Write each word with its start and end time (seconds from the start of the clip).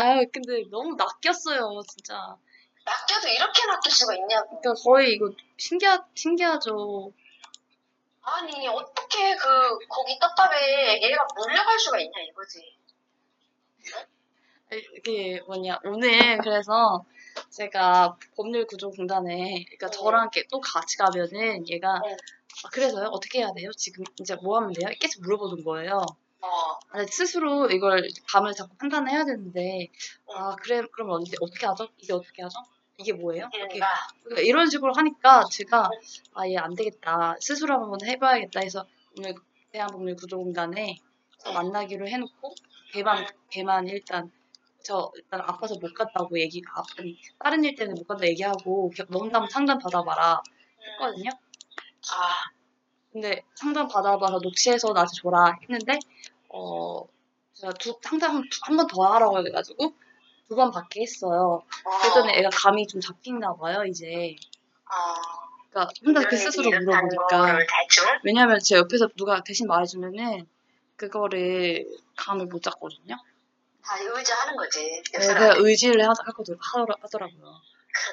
아유, 0.00 0.24
근데 0.32 0.62
너무 0.70 0.94
낚였어요, 0.94 1.80
진짜. 1.88 2.36
낚여도 2.84 3.28
이렇게 3.28 3.66
낚일 3.66 3.90
수가 3.90 4.14
있냐고. 4.14 4.60
그러니까 4.60 4.74
거의 4.84 5.14
이거 5.14 5.30
신기하, 5.56 6.04
신기하죠. 6.14 7.12
아니 8.22 8.68
어떻게 8.68 9.34
그 9.34 9.78
거기 9.88 10.16
떡밥에 10.20 11.02
얘가 11.02 11.26
몰려갈 11.36 11.78
수가 11.78 11.98
있냐 11.98 12.20
이거지. 12.28 12.78
이게 14.70 15.40
뭐냐, 15.46 15.78
오늘 15.84 16.38
그래서 16.38 17.04
제가 17.50 18.16
법률구조공단에, 18.36 19.64
그러니까 19.64 19.90
저랑 19.90 20.24
이렇게 20.24 20.46
또 20.48 20.60
같이 20.60 20.96
가면은 20.96 21.68
얘가, 21.68 21.98
네. 22.04 22.12
아, 22.64 22.68
그래서요? 22.70 23.08
어떻게 23.08 23.38
해야 23.38 23.52
돼요? 23.52 23.70
지금 23.72 24.04
이제 24.20 24.36
뭐 24.36 24.58
하면 24.58 24.72
돼요? 24.72 24.90
계속 25.00 25.22
물어보는 25.22 25.64
거예요. 25.64 26.04
어. 26.40 26.78
아, 26.90 27.06
스스로 27.06 27.68
이걸 27.70 28.08
감을 28.30 28.54
잡고 28.54 28.76
판단을 28.76 29.10
해야 29.10 29.24
되는데, 29.24 29.88
아, 30.34 30.54
그래, 30.56 30.82
그럼 30.92 31.10
어디, 31.10 31.32
어떻게 31.40 31.66
하죠? 31.66 31.88
이게 31.98 32.12
어떻게 32.12 32.42
하죠? 32.42 32.58
이게 32.98 33.12
뭐예요? 33.12 33.48
이렇게 33.54 33.78
그러니까 34.24 34.42
이런 34.42 34.68
식으로 34.68 34.92
하니까 34.92 35.44
제가 35.52 35.88
아얘안 36.34 36.74
되겠다 36.74 37.36
스스로 37.38 37.74
한번 37.74 38.00
해봐야겠다 38.04 38.60
해서 38.60 38.84
오늘 39.16 39.34
대한법률구조공단에 39.70 40.96
만나기로 41.54 42.08
해놓고 42.08 42.54
걔만 42.92 43.24
걔만 43.50 43.86
일단 43.86 44.32
저 44.82 45.12
일단 45.14 45.40
아파서 45.42 45.76
못 45.80 45.94
갔다고 45.94 46.40
얘기 46.40 46.60
아, 46.74 46.82
아니 46.98 47.16
다른 47.38 47.62
일 47.62 47.76
때문에 47.76 47.94
못 48.00 48.06
간다 48.08 48.26
얘기하고 48.26 48.90
농담 49.10 49.46
상담 49.48 49.78
받아봐라 49.78 50.42
했거든요. 50.94 51.30
아 51.30 52.50
근데 53.12 53.44
상담 53.54 53.86
받아봐서 53.86 54.40
녹취해서 54.42 54.92
나한테 54.92 55.12
줘라 55.22 55.56
했는데 55.62 55.98
어 56.48 57.04
제가 57.54 57.72
두 57.74 57.98
상담 58.02 58.42
한번 58.62 58.86
더 58.86 59.02
하라고 59.14 59.38
해가지고 59.46 59.92
두 60.48 60.56
번 60.56 60.70
받게 60.70 61.02
했어요. 61.02 61.62
그랬더니 62.00 62.32
애가 62.38 62.48
감이 62.50 62.86
좀 62.86 63.00
잡히나 63.02 63.54
봐요 63.56 63.84
이제. 63.84 64.34
어. 64.86 65.14
그러니까 65.70 65.92
혼자 66.04 66.26
그 66.26 66.36
스스로 66.36 66.70
물어보니까 66.70 67.58
대충 67.58 68.06
왜냐면 68.24 68.58
제 68.58 68.76
옆에서 68.76 69.08
누가 69.16 69.42
대신 69.44 69.66
말해주면은 69.66 70.46
그거를 70.96 71.86
감을 72.16 72.46
못 72.46 72.62
잡거든요. 72.62 73.16
다 73.84 73.96
의지하는 74.00 74.56
거지. 74.56 75.02
네, 75.12 75.28
옆 75.28 75.34
그냥 75.38 75.56
의지를 75.58 76.02
하, 76.08 76.12
하거든, 76.26 76.56
하더라, 76.60 76.94
하더라고요. 77.02 77.60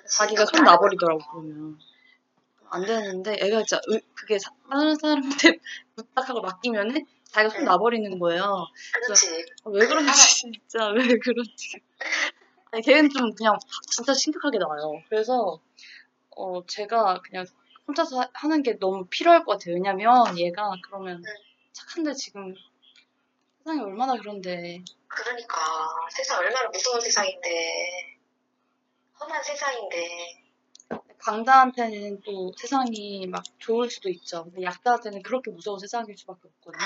자기가 0.09 0.45
손 0.45 0.63
놔버리더라고 0.65 1.19
그러면 1.31 1.79
안 2.69 2.85
되는데 2.85 3.37
애가 3.39 3.59
진짜 3.59 3.79
의- 3.87 4.01
그게 4.13 4.37
사- 4.39 4.51
다른 4.69 4.95
사람한테 4.95 5.59
부탁하고 5.95 6.41
맡기면은 6.41 7.05
자기가 7.35 7.49
손 7.49 7.61
응. 7.61 7.65
놔버리는 7.65 8.17
거예요. 8.19 8.65
그렇지. 9.05 9.45
어, 9.65 9.69
왜 9.71 9.85
그런지 9.85 10.35
진짜 10.35 10.87
왜 10.87 11.03
그런지. 11.19 11.81
아니 12.71 12.81
걔는 12.81 13.09
좀 13.09 13.33
그냥 13.35 13.57
진짜 13.89 14.13
심각하게 14.13 14.57
나와요. 14.57 15.01
그래서 15.09 15.59
어 16.37 16.65
제가 16.65 17.21
그냥 17.21 17.45
혼자서 17.87 18.21
하- 18.21 18.29
하는 18.33 18.63
게 18.63 18.79
너무 18.79 19.05
필요할 19.07 19.43
것 19.43 19.53
같아요. 19.53 19.75
왜냐면 19.75 20.37
얘가 20.37 20.71
그러면 20.85 21.17
응. 21.17 21.33
착한데 21.73 22.13
지금 22.13 22.55
세상이 23.59 23.81
얼마나 23.83 24.15
그런데 24.15 24.81
그러니까 25.07 25.61
세상 26.11 26.39
얼마나 26.39 26.69
무서운 26.69 27.01
세상인데 27.01 28.17
험한 29.19 29.43
세상인데 29.43 30.44
강자한테는 31.25 32.21
또 32.21 32.51
세상이 32.55 33.25
막 33.27 33.43
좋을 33.57 33.89
수도 33.89 34.09
있죠. 34.09 34.43
근데 34.43 34.61
약자한테는 34.61 35.23
그렇게 35.23 35.49
무서운 35.49 35.79
세상일 35.79 36.15
수밖에 36.17 36.41
없거든요. 36.47 36.85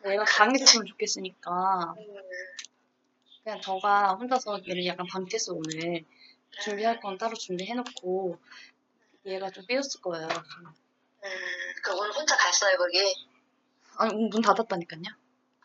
근데 0.00 0.14
얘가 0.14 0.24
강해졌으면 0.24 0.86
좋겠으니까 0.86 1.94
음, 1.98 2.16
그냥 3.42 3.60
저가 3.60 4.14
혼자서 4.14 4.60
얘를 4.68 4.86
약간 4.86 5.06
방치해서 5.06 5.52
오늘 5.52 6.04
준비할 6.62 7.00
건 7.00 7.18
따로 7.18 7.34
준비해놓고 7.34 8.38
얘가 9.26 9.50
좀 9.50 9.66
삐었을 9.66 10.00
거예요. 10.00 10.28
음, 10.28 11.30
그 11.82 11.92
오늘 11.94 12.10
혼자 12.14 12.36
갔어요 12.36 12.78
거기. 12.78 12.98
아니 13.96 14.14
문 14.14 14.40
닫았다니까요. 14.40 15.02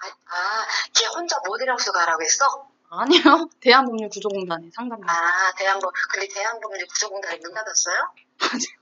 아, 0.01 0.07
아, 0.07 0.65
걔 0.93 1.05
혼자 1.07 1.37
모델하우스 1.45 1.91
가라고 1.91 2.21
했어? 2.21 2.68
아니요. 2.89 3.21
대한법률 3.61 4.09
구조공단에 4.09 4.69
상담. 4.73 4.99
아, 5.07 5.53
대한법, 5.55 5.93
근데 6.11 6.27
대한법률 6.27 6.87
구조공단이 6.87 7.39
문 7.39 7.53
닫았어요? 7.53 8.13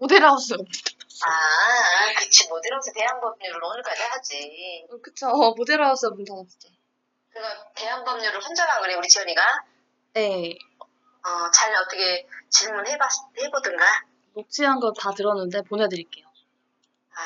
모델하우스. 0.00 0.54
아, 0.54 2.14
그치, 2.18 2.48
모델하우스 2.48 2.92
대한법률을 2.94 3.62
오늘까지 3.62 4.02
하지. 4.02 4.86
어, 4.90 4.96
그쵸. 5.02 5.26
모델하우스 5.56 6.06
문 6.06 6.24
닫았죠. 6.24 6.68
그러니까 7.30 7.70
대한법률을 7.74 8.42
혼자 8.42 8.66
가 8.66 8.80
그래, 8.80 8.94
우리 8.94 9.06
지연이가? 9.08 9.42
네. 10.14 10.58
어, 11.22 11.50
잘 11.52 11.74
어떻게 11.76 12.26
질문해봤, 12.48 13.10
해보든가? 13.38 13.84
녹취한 14.34 14.80
거 14.80 14.92
다 14.94 15.10
들었는데 15.12 15.62
보내드릴게요. 15.62 16.24
아, 17.14 17.20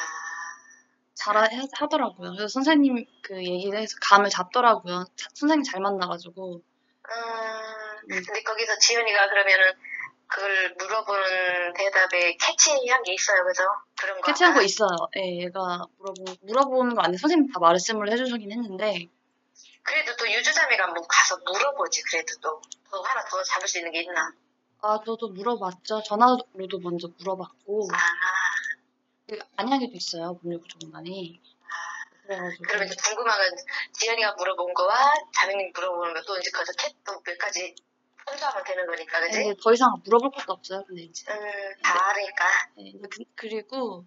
잘 1.14 1.36
하- 1.36 1.48
하더라고요. 1.72 2.30
그래서 2.32 2.48
선생님 2.48 3.04
그 3.22 3.36
얘기를 3.44 3.78
해서 3.78 3.97
감을 4.02 4.28
잡더라고요. 4.30 5.04
자- 5.16 5.28
선생님 5.34 5.62
잘 5.64 5.80
만나가지고. 5.80 6.56
음, 6.56 8.08
근데 8.08 8.42
거기서 8.42 8.78
지연이가 8.78 9.28
그러면은 9.28 9.72
그걸 10.26 10.75
물어보는 10.78 11.72
대답에 11.75 12.36
캐치한 12.36 13.02
게 13.04 13.14
있어요, 13.14 13.44
그죠? 13.44 13.62
그런 14.00 14.20
거. 14.20 14.26
캐치한 14.26 14.54
거 14.54 14.62
있어요. 14.62 14.88
예, 15.16 15.42
얘가 15.42 15.84
물어보, 15.98 16.25
물어보는 16.42 16.94
거 16.97 17.02
아닌데 17.02 17.19
선생님 17.19 17.52
다 17.52 17.60
말씀을 17.60 18.10
해주시긴 18.10 18.50
했는데 18.50 19.08
그래도 19.82 20.16
또 20.16 20.26
유주자매가 20.31 20.88
뭐 20.88 21.06
가서 21.06 21.36
물어보지, 21.44 22.02
그래도 22.10 22.34
또. 22.41 22.60
더 22.91 23.00
하나 23.02 23.25
더 23.25 23.42
잡을 23.42 23.66
수 23.69 23.78
있는 23.78 23.91
게 23.92 24.02
있나? 24.02 24.32
아 24.81 24.98
저도 25.04 25.28
물어봤죠. 25.31 26.02
전화로도 26.04 26.78
먼저 26.82 27.08
물어봤고 27.19 27.88
아, 27.92 27.96
그 27.96 28.53
안양에도 29.57 29.93
있어요. 29.95 30.39
법률구조공단이. 30.39 31.41
그래가지고 32.23 32.62
그러면 32.67 32.87
이제 32.87 32.97
궁금한 33.03 33.39
건 33.39 33.57
지연이가 33.93 34.33
물어본 34.35 34.75
거와 34.75 34.95
자매님 35.35 35.73
물어보는 35.75 36.15
거또 36.15 36.39
이제 36.39 36.51
거기서 36.51 36.73
캣또몇 36.73 37.39
가지 37.39 37.75
혼자하면 38.31 38.65
되는 38.65 38.87
거니까, 38.87 39.21
그지? 39.21 39.39
근데 39.39 39.57
더 39.62 39.73
이상 39.73 39.91
물어볼 40.05 40.31
것도 40.31 40.53
없어요. 40.55 40.85
근데 40.87 41.03
이제 41.03 41.31
음, 41.31 41.37
다 41.83 42.09
알으니까. 42.09 42.45
네, 42.79 42.93
근데 42.93 43.09
그, 43.09 43.25
그리고 43.35 44.07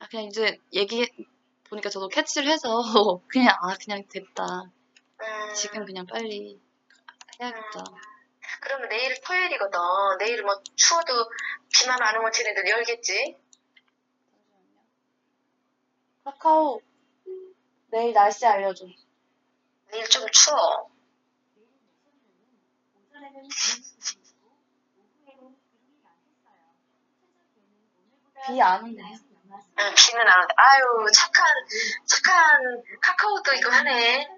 아, 0.00 0.08
그냥 0.08 0.26
이제 0.26 0.58
얘기 0.72 1.06
보니까 1.68 1.88
저도 1.88 2.08
캐치를 2.08 2.50
해서 2.50 2.68
그냥 3.28 3.54
아 3.62 3.76
그냥 3.84 4.02
됐다. 4.08 4.44
음, 5.20 5.54
지금 5.54 5.84
그냥 5.84 6.06
빨리 6.06 6.60
해야겠다. 7.40 7.84
그러면 8.60 8.88
내일 8.88 9.20
토요일이거든. 9.20 9.78
내일 10.18 10.42
뭐 10.42 10.60
추워도 10.74 11.30
비만 11.72 12.00
안 12.02 12.16
오면 12.16 12.32
쟤네들 12.32 12.66
열겠지? 12.68 13.36
카카오 16.26 16.80
내일 17.92 18.12
날씨 18.12 18.44
알려줘. 18.44 18.84
내일 19.92 20.08
좀 20.08 20.26
추워. 20.32 20.90
비 28.46 28.60
안 28.62 28.82
오네요. 28.84 29.16
응, 29.78 29.94
비는 29.94 30.28
안 30.28 30.40
온다. 30.40 30.54
아유, 30.56 31.10
착한, 31.12 31.46
착한 32.06 32.82
카카오도 33.00 33.52
이거 33.54 33.70
하네. 33.70 34.28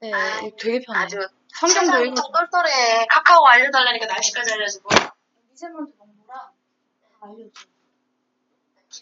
네, 0.00 0.08
이거 0.08 0.56
되게 0.58 0.80
편해요. 0.84 1.04
아주 1.04 1.16
성경도 1.54 1.86
세상 1.92 2.06
읽어. 2.06 2.14
좀 2.14 2.32
똘똘해. 2.32 3.06
카카오 3.06 3.46
알려달라니까 3.46 4.06
날씨까지 4.06 4.52
알려주고. 4.52 4.88
미세먼지 5.50 5.92
농도랑 5.98 6.52
알려줘. 7.20 7.69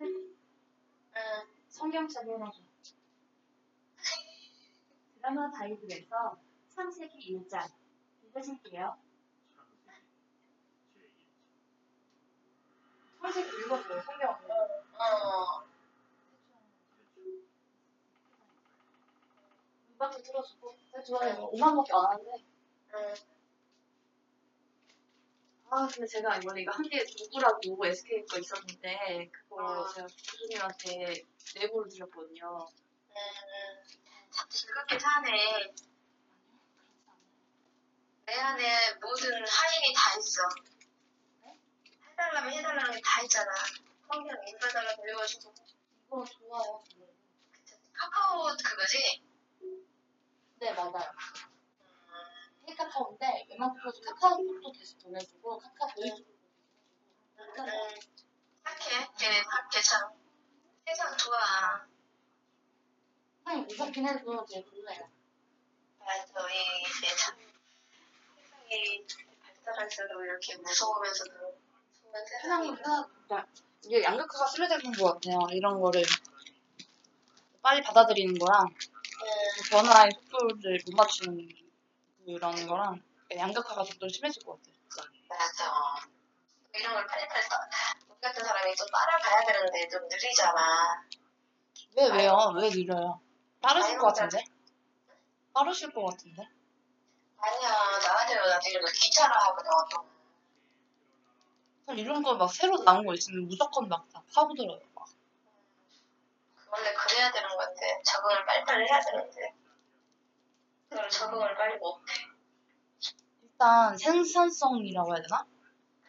응. 0.00 1.46
성경책 1.68 2.28
해놔줘. 2.28 2.58
드라마 5.16 5.50
바이블에서 5.50 6.38
창세기 6.74 7.18
1장 7.48 7.68
읽으실게요. 8.24 8.96
성경 13.20 13.42
읽어줘요. 13.42 14.02
성경. 14.02 14.30
어. 14.30 15.66
음악도 19.94 20.22
틀어주고. 20.22 20.76
제가 20.92 21.02
좋아해요. 21.02 21.50
음악밖에 21.54 21.92
안 21.94 22.04
하는데. 22.04 22.55
응. 22.94 23.14
아 25.70 25.86
근데 25.88 26.06
제가 26.06 26.36
이번에 26.38 26.62
이거 26.62 26.72
한개 26.72 27.04
누구라고 27.18 27.86
SK 27.86 28.24
거 28.26 28.38
있었는데 28.38 29.28
그거 29.32 29.82
어. 29.82 29.88
제가 29.88 30.06
교수님한테 30.06 31.24
내보를 31.56 31.90
드렸거든요. 31.90 32.66
음, 33.10 34.30
참 34.30 34.48
즐겁게 34.48 34.98
사네. 34.98 35.72
내 38.26 38.34
안에 38.34 38.94
모든 39.00 39.32
하인이 39.32 39.94
다 39.94 40.16
있어. 40.18 40.42
해달라면 42.10 42.52
해달라는 42.52 42.92
게 42.92 43.00
다 43.04 43.22
있잖아. 43.22 43.50
성경 44.08 44.36
인사달라고 44.46 45.02
그래가지고 45.02 45.54
이거 46.06 46.24
좋아요. 46.24 46.84
카카오 47.92 48.46
그거지? 48.64 49.22
네, 50.58 50.72
맞아요. 50.72 51.10
케이카카오인데 52.76 53.46
웬만큼 53.50 53.90
카카오톡도 54.04 54.72
대신 54.72 54.98
보내주고 54.98 55.58
카카오 55.58 55.88
보이스도 55.94 56.24
음, 57.38 57.54
착해. 58.64 59.08
걔 59.18 59.42
괜찮아. 59.72 60.12
세상 60.86 61.16
좋아. 61.16 61.86
그냥 63.44 63.66
무섭긴 63.66 64.06
해도 64.06 64.44
되게 64.44 64.64
좋아요. 64.64 65.08
맞아. 65.98 66.48
이 66.50 66.82
이제 66.82 67.16
참 67.16 67.36
세상이 68.36 69.06
발달할수록 69.64 70.22
이렇게 70.22 70.56
무서우면서도 70.56 71.32
좋은 71.32 72.26
세상이 72.42 72.76
그냥 72.76 73.46
이게 73.84 74.02
양극화가 74.02 74.46
심해지는 74.48 74.92
것 74.92 75.14
같아요. 75.14 75.38
이런 75.52 75.80
거를 75.80 76.02
빨리 77.62 77.82
받아들이는 77.82 78.38
거랑 78.38 78.66
음, 78.66 79.70
변화의 79.70 80.10
속도를 80.12 80.78
못 80.86 80.94
맞추는 80.96 81.65
그런 82.26 82.66
거랑 82.66 83.00
양극화가 83.36 83.84
좀 83.84 84.08
심해질 84.08 84.44
것 84.44 84.58
같아요. 84.58 84.74
맞아. 85.28 86.08
이런 86.74 86.92
걸 86.94 87.06
써. 87.42 87.56
우리 88.08 88.20
같은 88.20 88.44
사람이 88.44 88.74
좀 88.74 88.86
따라가야 88.88 89.46
되는데 89.46 89.88
좀 89.88 90.06
느리잖아. 90.08 91.04
왜 91.96 92.08
왜요? 92.10 92.52
왜 92.56 92.68
느려요? 92.68 93.20
빠르실 93.62 93.96
것 93.98 94.08
같은데? 94.08 94.44
빠르실 95.54 95.92
것 95.92 96.04
같은데? 96.04 96.42
아니야. 97.38 97.70
나한테는 98.02 98.48
나도 98.48 98.68
이런 98.68 98.82
거 98.84 98.90
귀찮아 98.92 99.34
하거든. 99.46 99.70
또. 99.94 100.06
이런 101.94 102.22
거 102.22 102.34
막 102.34 102.52
새로 102.52 102.82
나온 102.82 103.06
거 103.06 103.14
있으면 103.14 103.46
무조건 103.46 103.88
막 103.88 104.08
다 104.12 104.20
파고들어요. 104.34 104.80
막. 104.94 105.06
원래 106.72 106.92
그래야 106.92 107.30
되는 107.30 107.48
건데 107.56 108.02
적응을 108.04 108.44
빨리빨리 108.44 108.84
해야 108.90 109.00
되는데 109.00 109.54
그걸 110.88 111.08
적응을 111.08 111.56
빨리 111.56 111.78
못해. 111.78 112.12
일단 113.42 113.96
생산성이라고 113.96 115.14
해야 115.14 115.22
되나? 115.22 115.46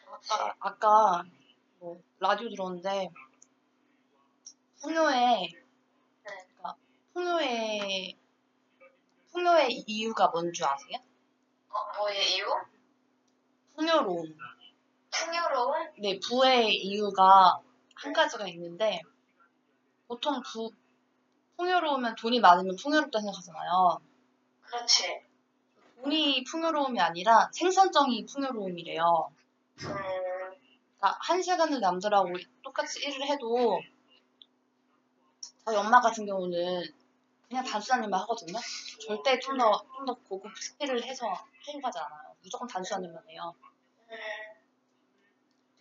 그렇지. 0.04 0.32
아, 0.32 0.54
아까 0.60 1.24
뭐 1.78 2.00
라디오 2.18 2.48
들었는데 2.50 3.10
풍요의 4.80 5.54
그러니까 6.22 6.76
풍요의 7.12 8.16
풍요의 9.32 9.84
이유가 9.86 10.28
뭔지 10.28 10.64
아세요? 10.64 10.98
어, 11.70 11.98
뭐의 11.98 12.34
이유? 12.34 12.46
풍요로움. 13.74 14.36
풍요로운? 15.10 15.92
네, 16.00 16.18
부의 16.20 16.74
이유가 16.74 17.60
한 17.94 18.12
가지가 18.12 18.46
있는데 18.48 19.00
보통 20.06 20.40
부 20.42 20.70
풍요로우면 21.56 22.14
돈이 22.16 22.40
많으면 22.40 22.76
풍요롭다 22.76 23.20
생각하잖아요. 23.20 24.00
그렇지. 24.70 25.22
돈이 26.02 26.44
풍요로움이 26.44 27.00
아니라 27.00 27.50
생산성이 27.52 28.26
풍요로움이래요. 28.26 29.32
음, 29.82 30.54
한 31.00 31.42
시간을 31.42 31.80
남들하고 31.80 32.30
똑같이 32.62 33.00
일을 33.06 33.22
해도 33.28 33.80
저희 35.64 35.76
엄마 35.76 36.00
같은 36.00 36.26
경우는 36.26 36.82
그냥 37.48 37.64
단순한 37.64 38.04
일만 38.04 38.20
하거든요. 38.22 38.58
절대 39.06 39.38
좀 39.38 39.56
더 39.58 39.84
좀 39.96 40.06
더 40.06 40.14
고급 40.28 40.56
skill을 40.58 41.04
해서 41.04 41.26
하려고 41.66 41.86
하지 41.86 41.98
않아요. 41.98 42.34
무조건 42.42 42.68
단순한 42.68 43.04
일만 43.04 43.22
해요. 43.28 43.54
음, 44.10 44.16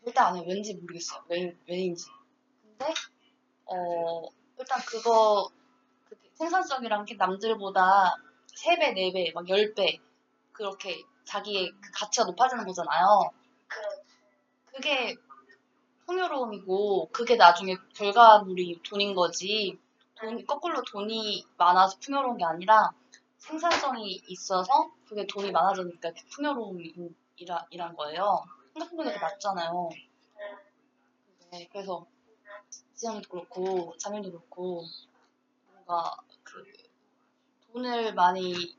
절대 0.03 0.19
안 0.21 0.35
해요. 0.35 0.43
왠지 0.47 0.73
모르겠어요. 0.75 1.23
왜, 1.29 1.55
왜인지. 1.67 2.05
근데 2.63 2.93
어 3.65 4.29
일단 4.59 4.79
그거 4.87 5.49
그 6.09 6.17
생산성이란 6.35 7.05
게 7.05 7.15
남들보다 7.15 8.15
3배, 8.57 8.93
4배, 8.93 9.31
막 9.33 9.45
10배 9.47 9.99
그렇게 10.51 11.03
자기의 11.25 11.71
그 11.81 11.91
가치가 11.93 12.25
높아지는 12.25 12.65
거잖아요. 12.65 13.31
그렇지. 13.67 14.01
그게 14.65 15.15
풍요로움이고 16.05 17.09
그게 17.11 17.35
나중에 17.35 17.75
결과물이 17.95 18.81
돈인 18.83 19.13
거지 19.13 19.77
돈, 20.15 20.45
거꾸로 20.45 20.81
돈이 20.83 21.45
많아서 21.57 21.97
풍요로운 21.99 22.37
게 22.37 22.45
아니라 22.45 22.91
생산성이 23.37 24.21
있어서 24.27 24.89
그게 25.07 25.27
돈이 25.27 25.51
많아지니까 25.51 26.09
그게 26.09 26.21
풍요로움이라 26.33 27.67
이란 27.69 27.95
거예요. 27.95 28.43
생각해보니까 28.73 29.13
그게 29.13 29.25
맞잖아요. 29.25 29.89
네, 31.51 31.67
그래서 31.71 32.05
지영도 32.95 33.29
그렇고 33.29 33.95
자민도 33.97 34.31
그렇고 34.31 34.83
뭔가 35.71 36.15
그 36.26 36.26
돈을 37.77 38.15
많이 38.15 38.75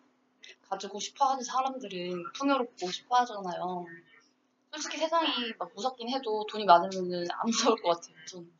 가지고 0.68 0.98
싶어 0.98 1.26
하는 1.26 1.42
사람들은 1.42 2.32
풍요롭고 2.32 2.90
싶어 2.90 3.16
하잖아요. 3.18 3.86
솔직히 4.72 4.98
세상이 4.98 5.52
막 5.56 5.70
무섭긴 5.74 6.08
해도 6.08 6.44
돈이 6.50 6.64
많으면은 6.64 7.26
안 7.30 7.46
무서울 7.46 7.80
것 7.80 7.90
같아요. 7.90 8.16
전 8.26 8.52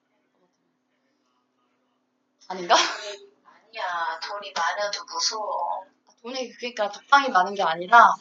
아닌가? 2.46 2.76
아니야. 2.76 4.20
돈이 4.20 4.52
많아도 4.52 5.04
무서워. 5.12 5.84
돈이 6.22 6.50
그러니까 6.52 6.90
적당히 6.90 7.28
많은 7.30 7.54
게 7.54 7.62
아니라 7.62 8.14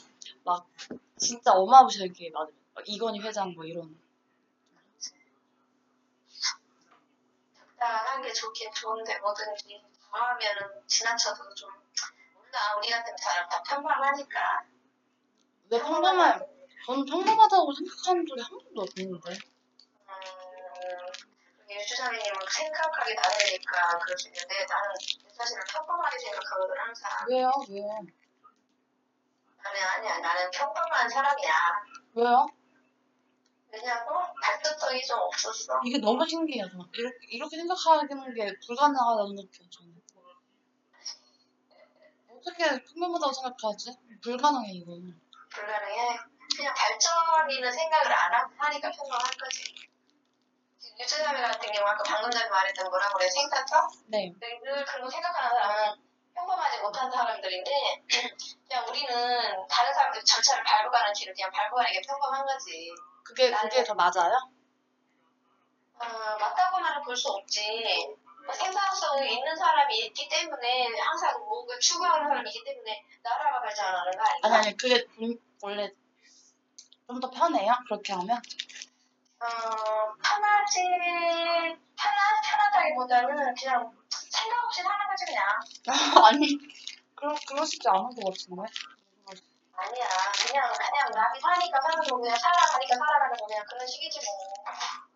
막 0.44 0.68
진짜 1.18 1.54
어마무시하게 1.54 2.32
많은 2.32 2.52
막 2.74 2.84
이건희 2.88 3.20
회장 3.20 3.54
뭐 3.54 3.64
이런 3.64 3.96
적당한 7.54 8.22
게 8.24 8.34
좋긴 8.34 8.72
좋은데 8.74 9.20
뭐든지 9.20 9.82
더하면은 10.18 10.88
지나쳐도 10.88 11.54
좀 11.54 11.70
몰라. 12.34 12.76
우리 12.78 12.90
같은 12.90 13.16
사람 13.18 13.48
다 13.50 13.62
평범하니까. 13.62 14.64
왜 15.70 15.80
평범한 15.80 16.44
저는 16.86 17.06
평범하다고 17.06 17.74
생각하는 17.74 18.26
적이 18.26 18.42
한 18.42 18.50
번도 18.58 18.82
없는데 18.82 19.30
음, 19.30 20.16
유주사님은 21.70 22.40
생각하기 22.50 23.16
다르니까 23.16 24.00
그러시는데 24.00 24.66
나는 24.66 24.96
사실은 25.38 25.62
평범하게 25.72 26.18
생각하거든 26.20 26.76
항상. 26.80 27.12
왜요? 27.30 27.52
왜요? 27.70 27.88
나는 29.64 29.84
아니야. 29.84 30.20
나는 30.20 30.50
평범한 30.52 31.10
사람이야. 31.10 31.54
왜요? 32.16 32.48
왜냐고? 33.70 34.14
발전성이 34.42 35.04
좀 35.06 35.20
없었어. 35.20 35.82
이게 35.86 35.98
너무 35.98 36.26
신기해요. 36.26 36.70
저는 36.70 36.86
이렇게, 36.94 37.18
이렇게 37.28 37.58
생각하는 37.58 38.08
게 38.34 38.58
불가능하다는 38.66 39.36
느껴요. 39.36 39.70
저는 39.70 39.97
어떻게 42.48 42.64
평범하다고 42.94 43.34
생각하지? 43.34 43.92
불가능해 44.24 44.72
이거는. 44.74 45.20
불가능해. 45.54 46.18
그냥 46.56 46.74
발전이는 46.74 47.72
생각을 47.72 48.14
안 48.14 48.34
하- 48.34 48.50
하니까 48.58 48.90
평범한 48.90 49.20
거지. 49.38 49.76
유주사님 51.00 51.44
같은 51.44 51.72
경우 51.74 51.88
아까 51.88 52.04
방금 52.04 52.32
전에 52.32 52.50
말했던 52.50 52.90
뭐라 52.90 53.10
그래 53.10 53.30
생산성? 53.30 53.88
네. 54.08 54.34
늘 54.40 54.86
그런 54.86 55.04
거 55.04 55.10
생각하는 55.10 55.50
사람은 55.52 56.02
평범하지 56.34 56.80
못한 56.82 57.12
사람들인데 57.12 57.72
그냥 58.68 58.88
우리는 58.88 59.68
다른 59.68 59.94
사람들 59.94 60.24
절차를 60.24 60.64
밟고 60.64 60.90
가는 60.92 61.14
길을 61.14 61.34
그냥 61.36 61.52
밟고 61.52 61.76
가는 61.76 61.92
게 61.92 62.02
평범한 62.02 62.46
거지. 62.46 62.90
그게 63.24 63.52
그게 63.52 63.84
더 63.84 63.94
맞아요? 63.94 64.34
어, 66.00 66.38
맞다고만은 66.40 67.02
볼 67.04 67.16
수 67.16 67.30
없지. 67.30 68.16
뭐 68.48 68.56
생산성이 68.56 69.36
있는 69.36 69.56
사람이 69.56 69.98
있기 70.08 70.30
때문에 70.30 70.88
항상 71.00 71.38
뭔가 71.40 71.78
추구하는 71.80 72.28
사람이 72.30 72.50
있기 72.50 72.64
때문에 72.64 73.04
나라가 73.22 73.62
발전하는 73.62 74.12
거 74.14 74.24
아니야? 74.24 74.40
아니 74.44 74.56
아니 74.68 74.78
그게 74.78 75.06
본- 75.16 75.40
원래 75.62 75.92
좀 77.08 77.20
더 77.20 77.30
편해요? 77.30 77.74
그렇게 77.88 78.14
하면? 78.14 78.30
어, 79.40 79.46
편하지, 80.24 80.82
편하, 81.96 82.42
편하다기보다는 82.44 83.54
그냥 83.56 83.96
생각 84.10 84.66
없이 84.66 84.82
사는 84.82 85.08
거지 85.08 85.26
그냥. 85.26 85.46
아니 86.26 86.58
그러 87.16 87.36
그러시지 87.48 87.88
않은 87.88 88.04
것 88.16 88.34
같은데. 88.34 88.62
아니야. 89.80 90.08
그냥, 90.48 90.74
그냥 90.74 91.12
남이 91.14 91.40
사니까 91.40 91.80
사는 91.82 92.04
거 92.10 92.18
그냥 92.18 92.36
살아가니까 92.38 92.96
살아가는 92.96 93.38
거 93.38 93.46
그냥 93.46 93.66
그런 93.70 93.86
식이지 93.88 94.20
뭐. 94.26 95.07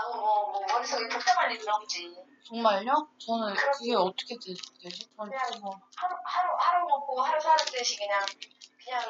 아우, 0.00 0.14
뭐, 0.14 0.52
뭐, 0.52 0.66
머릿속에 0.66 1.08
복잡한 1.08 1.50
일이 1.50 1.64
없지. 1.68 2.16
정말요? 2.44 3.08
저는 3.18 3.54
그게 3.54 3.94
어떻게 3.96 4.34
되, 4.36 4.54
되지? 4.80 5.08
저는 5.16 5.30
그냥 5.30 5.80
하루, 5.96 6.16
하루, 6.24 6.56
하루 6.56 6.86
먹고 6.88 7.20
하루 7.20 7.40
사는 7.40 7.56
듯이 7.66 7.98
그냥, 7.98 8.20
그냥 8.84 9.02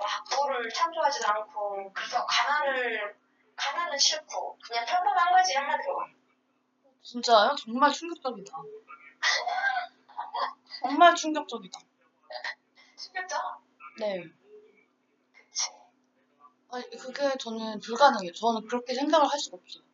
막 0.00 0.24
부를 0.24 0.72
창조하지도 0.72 1.28
않고, 1.28 1.92
그래서 1.92 2.24
가난을, 2.24 3.14
가난은 3.54 3.98
싫고, 3.98 4.58
그냥 4.66 4.86
평범한 4.86 5.32
거지, 5.32 5.54
한마디로. 5.54 5.98
진짜요? 7.02 7.54
정말 7.56 7.92
충격적이다. 7.92 8.52
정말 10.80 11.14
충격적이다. 11.14 11.78
신기하죠? 12.96 13.36
네. 13.98 14.24
그치. 15.34 15.70
아니 16.70 16.88
그게 16.90 17.36
저는 17.38 17.80
불가능해요. 17.80 18.32
저는 18.32 18.66
그렇게 18.66 18.94
생각을 18.94 19.30
할 19.30 19.38
수가 19.38 19.58
없어요. 19.58 19.91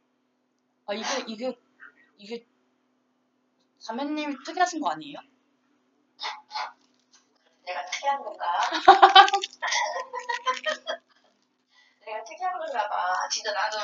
아 0.88 0.94
이게 0.94 1.06
이게 1.26 1.54
이게 2.16 2.46
자매님이 3.78 4.42
특이하신 4.42 4.80
거 4.80 4.88
아니에요? 4.90 5.18
내가 7.66 7.84
특이한 7.84 8.24
건가? 8.24 8.46
내가 12.06 12.24
특이한 12.24 12.58
건가 12.58 12.88
봐. 12.88 13.28
진짜 13.30 13.52
나도 13.52 13.76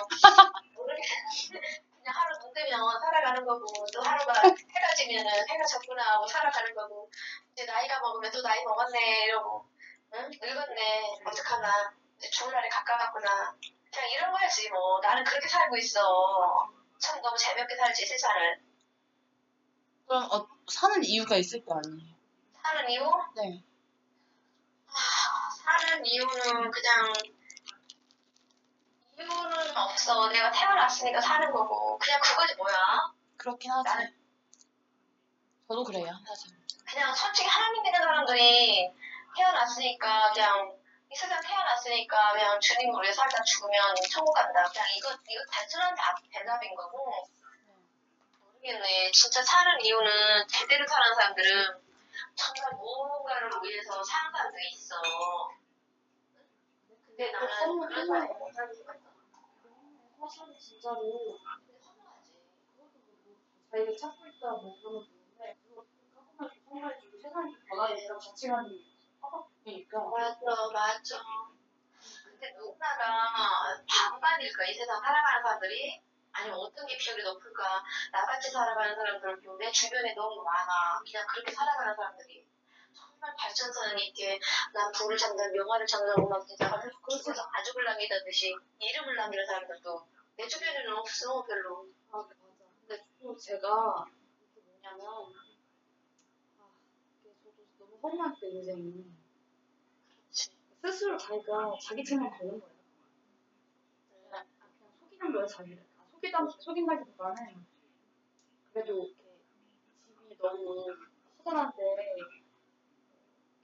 모르겠는데 0.75 1.61
그냥 1.99 2.14
하루 2.16 2.38
눈 2.38 2.50
뜨면 2.54 3.00
살아가는 3.00 3.44
거고 3.44 3.66
또 3.92 4.00
하루가 4.00 4.32
해가 4.40 4.94
지면은 4.96 5.30
해가 5.46 5.64
졌구나 5.66 6.02
하고 6.14 6.26
살아가는 6.26 6.75
거고 6.75 7.11
이제 7.52 7.66
나이가 7.66 8.00
먹으면 8.00 8.32
또 8.32 8.40
나이 8.40 8.64
먹었네 8.64 9.25
이러고 9.26 9.66
응? 10.14 10.30
늙었네 10.40 11.18
어떡하나 11.26 11.92
이제 12.16 12.30
죽을 12.30 12.54
날이 12.54 12.70
가까웠구나 12.70 13.54
그냥 13.92 14.11
이런 14.11 14.32
거야지 14.32 14.70
뭐 14.70 15.00
나는 15.00 15.23
그렇게 15.25 15.46
살고 15.49 15.76
있어 15.76 16.73
참 16.98 17.20
너무 17.22 17.36
재미없게 17.36 17.76
살지 17.76 18.06
세상을 18.06 18.62
그럼 20.06 20.28
어, 20.30 20.48
사는 20.70 21.02
이유가 21.04 21.36
있을 21.36 21.64
거 21.64 21.76
아니에요? 21.78 22.14
사는 22.62 22.90
이유? 22.90 23.00
네. 23.36 23.62
사는 25.64 26.04
이유는 26.06 26.70
그냥 26.70 27.12
이유는 29.18 29.76
없어. 29.76 30.28
내가 30.28 30.50
태어났으니까 30.50 31.20
사는 31.20 31.50
거고 31.52 31.98
그냥 31.98 32.20
그거지 32.20 32.54
뭐야. 32.56 32.74
그렇긴 33.36 33.70
하지. 33.70 33.88
나는- 33.88 34.14
저도 35.68 35.84
그래요, 35.84 36.06
사실. 36.26 36.50
그냥 36.86 37.14
솔직히 37.14 37.48
하나님 37.48 37.82
믿는 37.82 38.00
사람들이 38.02 38.90
태어났으니까 39.36 40.32
그냥 40.32 40.76
이 41.14 41.16
세상 41.16 41.40
태어났으니까 41.40 42.33
그냥 42.33 42.59
주님을 42.59 43.04
위해 43.04 43.12
살다 43.12 43.40
죽으면 43.44 43.94
천국 44.11 44.33
간다. 44.33 44.64
그냥 44.68 44.85
이거 44.97 45.11
이거 45.30 45.44
단순한 45.49 45.94
다 45.94 46.12
대답인 46.28 46.75
거고 46.75 47.28
모르겠네. 48.54 49.12
진짜 49.12 49.40
사는 49.40 49.80
이유는 49.80 50.49
제대로 50.49 50.85
사는 50.85 51.14
사람들은 51.14 51.85
정말 52.35 52.73
무언가를 52.75 53.49
위해서 53.62 54.02
사는 54.02 54.33
사람들이 54.33 54.71
있어. 54.73 54.97
근데 57.06 57.30
나는 57.30 57.87
그런 57.87 58.06
사람이 58.09 58.35
못 58.35 58.52
살고 58.52 58.75
싶어. 58.75 58.92
사실은 60.18 60.59
진짜로. 60.59 61.38
자기가 63.71 63.97
찾고 63.97 64.26
있다 64.26 64.50
뭐 64.50 64.76
그런 64.80 64.94
거 64.94 65.04
좋은데 65.04 65.56
그거 65.62 65.85
조금만 66.12 66.50
성공해주고 66.50 67.18
세상이 67.18 67.54
변하는 67.68 67.99
이런 67.99 68.18
가치관이 68.18 68.93
허겁이니까 69.34 69.98
맞아, 70.00 70.38
맞아. 70.72 71.22
근데 72.24 72.52
누구나가 72.56 73.82
반반일까, 73.88 74.64
이 74.66 74.74
세상 74.74 75.00
살아가는 75.00 75.42
사람들이? 75.42 76.00
아니면 76.32 76.58
어떤 76.58 76.86
게 76.86 76.96
비율이 76.96 77.22
높을까? 77.22 77.82
나같이 78.12 78.50
살아가는 78.50 78.94
사람들, 78.94 79.40
내 79.58 79.70
주변에 79.70 80.14
너무 80.14 80.42
많아. 80.42 81.00
그냥 81.04 81.26
그렇게 81.28 81.52
살아가는 81.52 81.94
사람들이. 81.94 82.46
정말 82.92 83.34
발전성 83.38 83.98
있게, 83.98 84.38
난 84.72 84.92
불을 84.92 85.16
잡는, 85.16 85.52
명화를 85.52 85.86
잡는, 85.86 86.28
막 86.28 86.46
진짜, 86.46 86.70
그래서 87.02 87.48
아죽을 87.52 87.84
남기다듯이, 87.84 88.54
이름을 88.78 89.14
남기는 89.16 89.46
사람들도 89.46 90.06
내 90.36 90.46
주변에는 90.48 90.92
없어, 90.96 91.42
별로. 91.44 91.88
아 92.10 92.18
맞아 92.18 92.34
근데 92.86 93.02
또 93.20 93.36
제가 93.36 94.04
뭐냐면 94.62 95.32
아 96.58 96.68
저도 97.22 97.54
너무 97.78 97.98
허무하니까 98.02 98.46
인생이 98.46 99.23
스스로 100.92 101.16
자기가 101.16 101.72
자기 101.82 102.04
책만 102.04 102.30
거는 102.38 102.60
거예요 102.60 102.74
아, 104.32 104.44
그냥 104.44 104.92
속이는 105.00 105.32
거예요 105.32 105.46
자기를 105.46 105.84
아, 105.98 106.04
속이다 106.10 106.46
속인다기보다는 106.58 107.64
그래도 108.72 109.06
이렇게 109.06 109.40
집이 110.18 110.36
너무 110.38 110.94
허전한데 111.38 111.96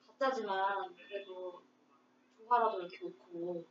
가짜지만 0.07 0.95
그래도 0.95 1.63
조화라도 2.39 2.81
이렇게 2.81 2.99
놓고 3.05 3.65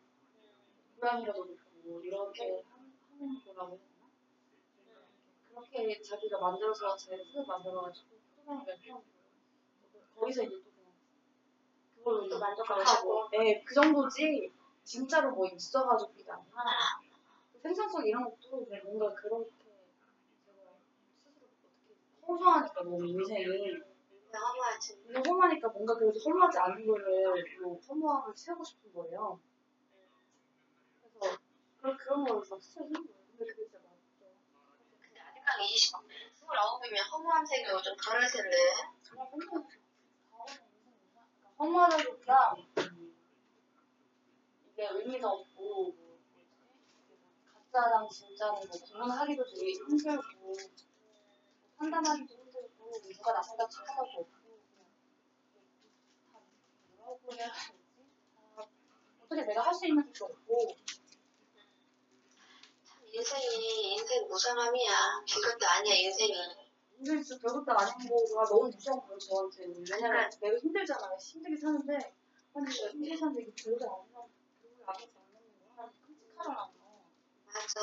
고양이라도 0.99 1.45
놓고 1.45 2.01
이렇게 2.03 2.63
한- 2.69 2.93
하는 3.19 3.43
거라고 3.45 3.77
해야 3.77 3.85
되나? 3.85 5.07
그렇게 5.49 6.01
자기가 6.01 6.39
만들어서 6.39 6.95
자기가 6.95 7.23
스스로 7.23 7.45
만들어가지고 7.45 8.07
해놓은 8.47 8.65
거예요. 8.65 9.03
거기서 10.15 10.43
이제 10.43 10.55
또 10.63 10.68
그걸로 11.99 12.27
또 12.29 12.39
만족하고. 12.39 13.29
네, 13.31 13.61
그 13.63 13.73
정도지 13.73 14.51
진짜로 14.83 15.31
뭐 15.31 15.47
있어가지고 15.47 16.13
이게 16.17 16.31
아니라 16.31 16.63
생산 17.61 17.89
속 17.89 18.05
이런 18.05 18.23
것도 18.23 18.65
그냥 18.65 18.81
뭔가 18.85 19.13
그렇게 19.13 19.51
제가 20.45 20.71
스스로 21.25 21.45
어떻게 21.45 21.95
허무하니까 22.25 22.83
너무 22.83 23.05
인생이 23.05 23.45
허무하지. 24.33 25.03
근데 25.03 25.21
허무하니까 25.29 25.67
뭔가 25.69 25.95
그래도 25.95 26.19
허무하지 26.19 26.57
않은 26.57 26.87
거를 26.87 27.45
또 27.61 27.79
허무함을 27.87 28.33
채우고 28.35 28.63
싶은 28.63 28.93
거예요. 28.93 29.39
그래서 31.01 31.37
그런 31.81 31.97
그런 31.97 32.23
거를 32.23 32.41
막 32.49 32.61
스스로 32.61 32.85
거예요. 33.05 33.19
근데 33.37 33.45
그게 33.51 33.65
진짜 33.65 33.77
맞죠. 33.79 34.31
근데 35.01 35.19
아직까지 35.19 35.63
20, 35.65 35.93
29이면 35.95 37.11
허무한 37.11 37.45
생각이 37.45 37.83
좀 37.83 37.95
덜할 37.97 38.31
텐데. 38.31 38.57
정말 39.03 39.27
허무해요. 39.31 39.59
허 39.65 39.78
음, 41.61 43.15
이게 44.71 44.87
의미가 44.87 45.29
없고? 45.29 45.93
가짜랑 47.71 48.07
진짜는 48.09 48.53
뭐 48.53 48.79
구분하기도 48.79 49.43
되게 49.45 49.71
힘들고 49.73 50.23
판단하기도 51.77 52.33
힘들고 52.33 52.91
누가 53.13 53.33
나쁘다 53.33 53.67
착하다고 53.67 54.21
없고 54.21 54.39
뭐라고 56.97 57.33
해야 57.33 57.51
되지? 57.53 57.73
다 58.55 58.65
어떻게 59.25 59.41
내가 59.43 59.61
할 59.61 59.73
수 59.73 59.85
있는 59.87 60.03
것도 60.13 60.25
없고 60.25 60.75
참 62.85 63.05
인생이 63.13 63.93
인생 63.95 64.27
무상함이야. 64.27 65.23
이것도 65.27 65.67
아니야 65.67 65.93
인생이. 65.95 66.33
인생 66.99 67.23
진짜 67.23 67.41
별것도 67.41 67.71
아닌 67.71 68.09
거가 68.09 68.43
너무 68.49 68.69
무서운 68.69 68.99
거예요 69.01 69.17
저한테는 69.17 69.85
왜냐면 69.89 70.29
내가 70.41 70.57
힘들잖아요 70.57 71.17
힘들게 71.17 71.57
사는데 71.57 71.95
아니 72.53 72.65
내가 72.65 72.89
힘들게 72.89 73.17
사는데 73.17 73.41
이게 73.43 73.63
별거 73.63 73.85
아니라 73.85 74.25
별거 74.61 74.91
아니지 74.91 75.13
않는 75.15 75.75
거야 75.75 75.91
끔찍하잖아 76.05 76.71
맞아. 77.45 77.79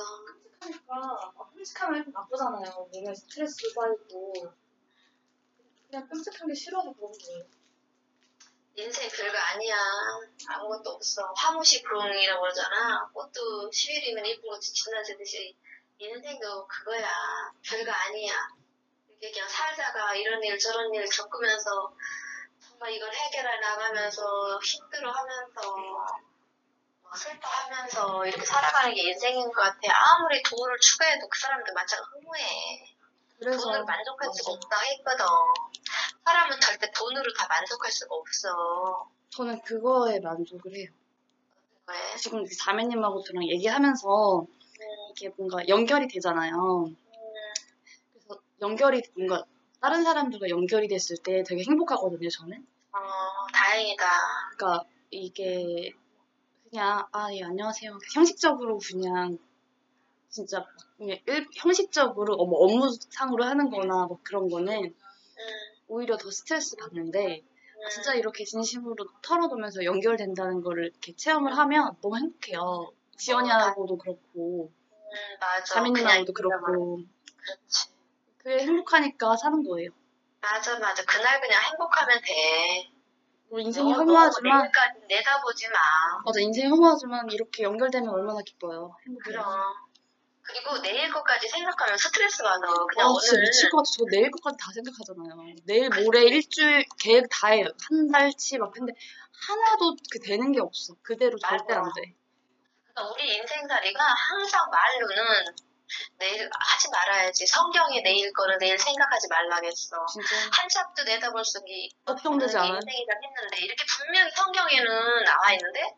끔찍하니까 0.61 0.95
아, 1.35 1.51
끔찍하면 1.51 2.05
좀 2.05 2.13
나쁘잖아요 2.13 2.89
몸에 2.93 3.15
스트레스도 3.15 3.71
쌓이고 3.71 4.33
그냥 5.89 6.09
끔찍한 6.09 6.49
게 6.49 6.55
싫어서 6.55 6.93
그런 6.93 7.13
거예요 7.13 7.47
인생 8.79 9.09
별거 9.09 9.39
아니야. 9.39 9.75
아무것도 10.49 10.91
없어. 10.91 11.33
화무시 11.35 11.83
불응이라고 11.83 12.43
그러잖아. 12.43 13.09
꽃도 13.15 13.71
10일이면 13.71 14.27
예쁜 14.27 14.51
것이 14.51 14.71
지나치듯이 14.75 15.57
인생도 15.99 16.67
그거야. 16.67 17.09
별거 17.63 17.91
아니야. 17.91 18.06
그냥 19.31 19.49
살다가 19.49 20.15
이런 20.15 20.43
일 20.43 20.59
저런 20.59 20.93
일 20.95 21.05
겪으면서 21.09 21.93
정말 22.61 22.93
이걸 22.93 23.13
해결해 23.13 23.61
나가면서 23.61 24.59
힘들어하면서 24.61 25.77
뭐 27.03 27.15
슬퍼하면서 27.15 28.27
이렇게 28.27 28.45
살아가는 28.45 28.95
게 28.95 29.03
인생인 29.03 29.47
것 29.53 29.63
같아. 29.63 29.79
아무리 29.81 30.43
돈을 30.43 30.77
추가해도 30.81 31.29
그 31.29 31.41
사람들 31.41 31.73
마찬가 31.73 32.05
허무해. 32.15 32.97
돈으로 33.41 33.85
만족할 33.85 34.31
수가 34.33 34.53
없다 34.53 34.81
했거든. 34.81 35.25
사람은 36.25 36.61
절대 36.61 36.91
돈으로 36.91 37.33
다 37.35 37.47
만족할 37.49 37.91
수가 37.91 38.15
없어. 38.15 39.09
저는 39.31 39.61
그거에 39.63 40.21
만족을 40.21 40.75
해요. 40.75 40.91
왜? 41.89 42.17
지금 42.17 42.43
그 42.45 42.51
자매님하고 42.57 43.23
저랑 43.23 43.47
얘기하면서 43.49 44.47
이게 45.13 45.29
뭔가 45.37 45.67
연결이 45.69 46.09
되잖아요. 46.09 46.91
연결이 48.61 49.03
뭔가 49.15 49.45
다른 49.81 50.03
사람들과 50.03 50.49
연결이 50.49 50.89
됐을 50.89 51.17
때 51.23 51.43
되게 51.43 51.63
행복하거든요, 51.63 52.29
저는. 52.29 52.67
어, 52.93 52.99
다행이다. 53.53 54.05
그러니까 54.57 54.89
이게 55.11 55.93
그냥 56.71 57.07
아, 57.13 57.33
예, 57.33 57.43
안녕하세요. 57.43 57.99
형식적으로 58.15 58.79
그냥 58.79 59.39
진짜 60.29 60.61
막 60.61 60.69
그냥 60.97 61.19
일, 61.27 61.47
형식적으로 61.55 62.35
어, 62.35 62.47
뭐 62.47 62.65
업무상으로 62.65 63.45
하는 63.45 63.71
거나 63.71 64.07
뭐 64.07 64.19
그런 64.23 64.49
거는 64.49 64.75
응, 64.85 64.95
오히려 65.89 66.17
더 66.17 66.31
스트레스 66.31 66.77
받는데 66.77 67.43
응. 67.43 67.89
진짜 67.91 68.15
이렇게 68.15 68.45
진심으로 68.45 68.97
털어놓으면서 69.23 69.85
연결된다는 69.85 70.63
거를 70.63 70.87
이렇게 70.87 71.15
체험을 71.15 71.57
하면 71.57 71.97
너무 72.03 72.17
행복해요. 72.17 72.93
지연이하고도 73.17 73.97
그렇고 73.99 74.73
응, 74.73 75.39
맞아. 75.41 75.65
자매님하고도 75.75 76.33
그냥 76.33 76.61
그렇고 76.63 77.01
그렇지. 77.37 77.86
그게 78.47 78.61
행복하니까 78.61 79.37
사는 79.37 79.61
거예요. 79.65 79.91
맞아, 80.41 80.79
맞아. 80.79 81.05
그날 81.05 81.41
그냥 81.41 81.61
행복하면 81.65 82.21
돼. 82.23 82.93
뭐 83.51 83.59
인생이 83.59 83.91
너무 83.91 84.13
허무하지만 84.13 84.63
내일까지 84.63 85.01
내다보지 85.09 85.69
마. 85.71 85.79
맞아 86.25 86.41
인생이 86.41 86.69
허무하지만 86.69 87.29
이렇게 87.33 87.65
연결되면 87.65 88.09
얼마나 88.09 88.41
기뻐요. 88.47 88.95
행복해요. 89.05 89.43
그럼. 89.43 89.75
그리고 90.43 90.81
내일 90.81 91.11
것까지 91.11 91.49
생각하면 91.49 91.99
스트레스 91.99 92.45
받아. 92.45 92.61
그냥 92.61 93.09
아, 93.09 93.11
오늘 93.11 93.21
진짜 93.21 93.41
미칠 93.41 93.69
것 93.71 93.79
같아. 93.79 93.91
저 93.99 94.05
내일 94.13 94.31
것까지 94.31 94.57
다 94.61 94.71
생각하잖아요. 94.73 95.57
내일 95.65 95.91
모레 95.91 96.23
일주일 96.27 96.85
계획 97.01 97.27
다 97.29 97.49
해요. 97.49 97.67
한 97.91 98.07
달치 98.07 98.59
막 98.59 98.71
근데 98.71 98.93
하나도 99.49 99.97
그 100.09 100.21
되는 100.21 100.53
게 100.53 100.61
없어. 100.61 100.95
그대로 101.03 101.37
절대 101.37 101.75
안 101.75 101.83
돼. 101.97 102.15
그러니까 102.95 103.13
우리 103.13 103.39
인생살이가 103.39 104.05
항상 104.05 104.71
말로는 104.71 105.66
내일 106.19 106.49
하지 106.53 106.91
말아야지. 106.91 107.47
성경에 107.47 108.03
내일 108.03 108.33
거는 108.33 108.59
내일 108.59 108.79
생각하지 108.79 109.29
말라겠어. 109.29 110.07
진짜 110.07 110.37
한 110.53 110.67
sap도 110.67 111.05
내다볼 111.05 111.45
수기 111.45 111.91
걱정되지 112.05 112.57
않아요? 112.57 112.75
인생이다 112.75 113.13
했는데 113.23 113.65
이렇게 113.65 113.85
분명히 113.85 114.31
성경에는 114.31 115.25
나와 115.25 115.53
있는데 115.53 115.95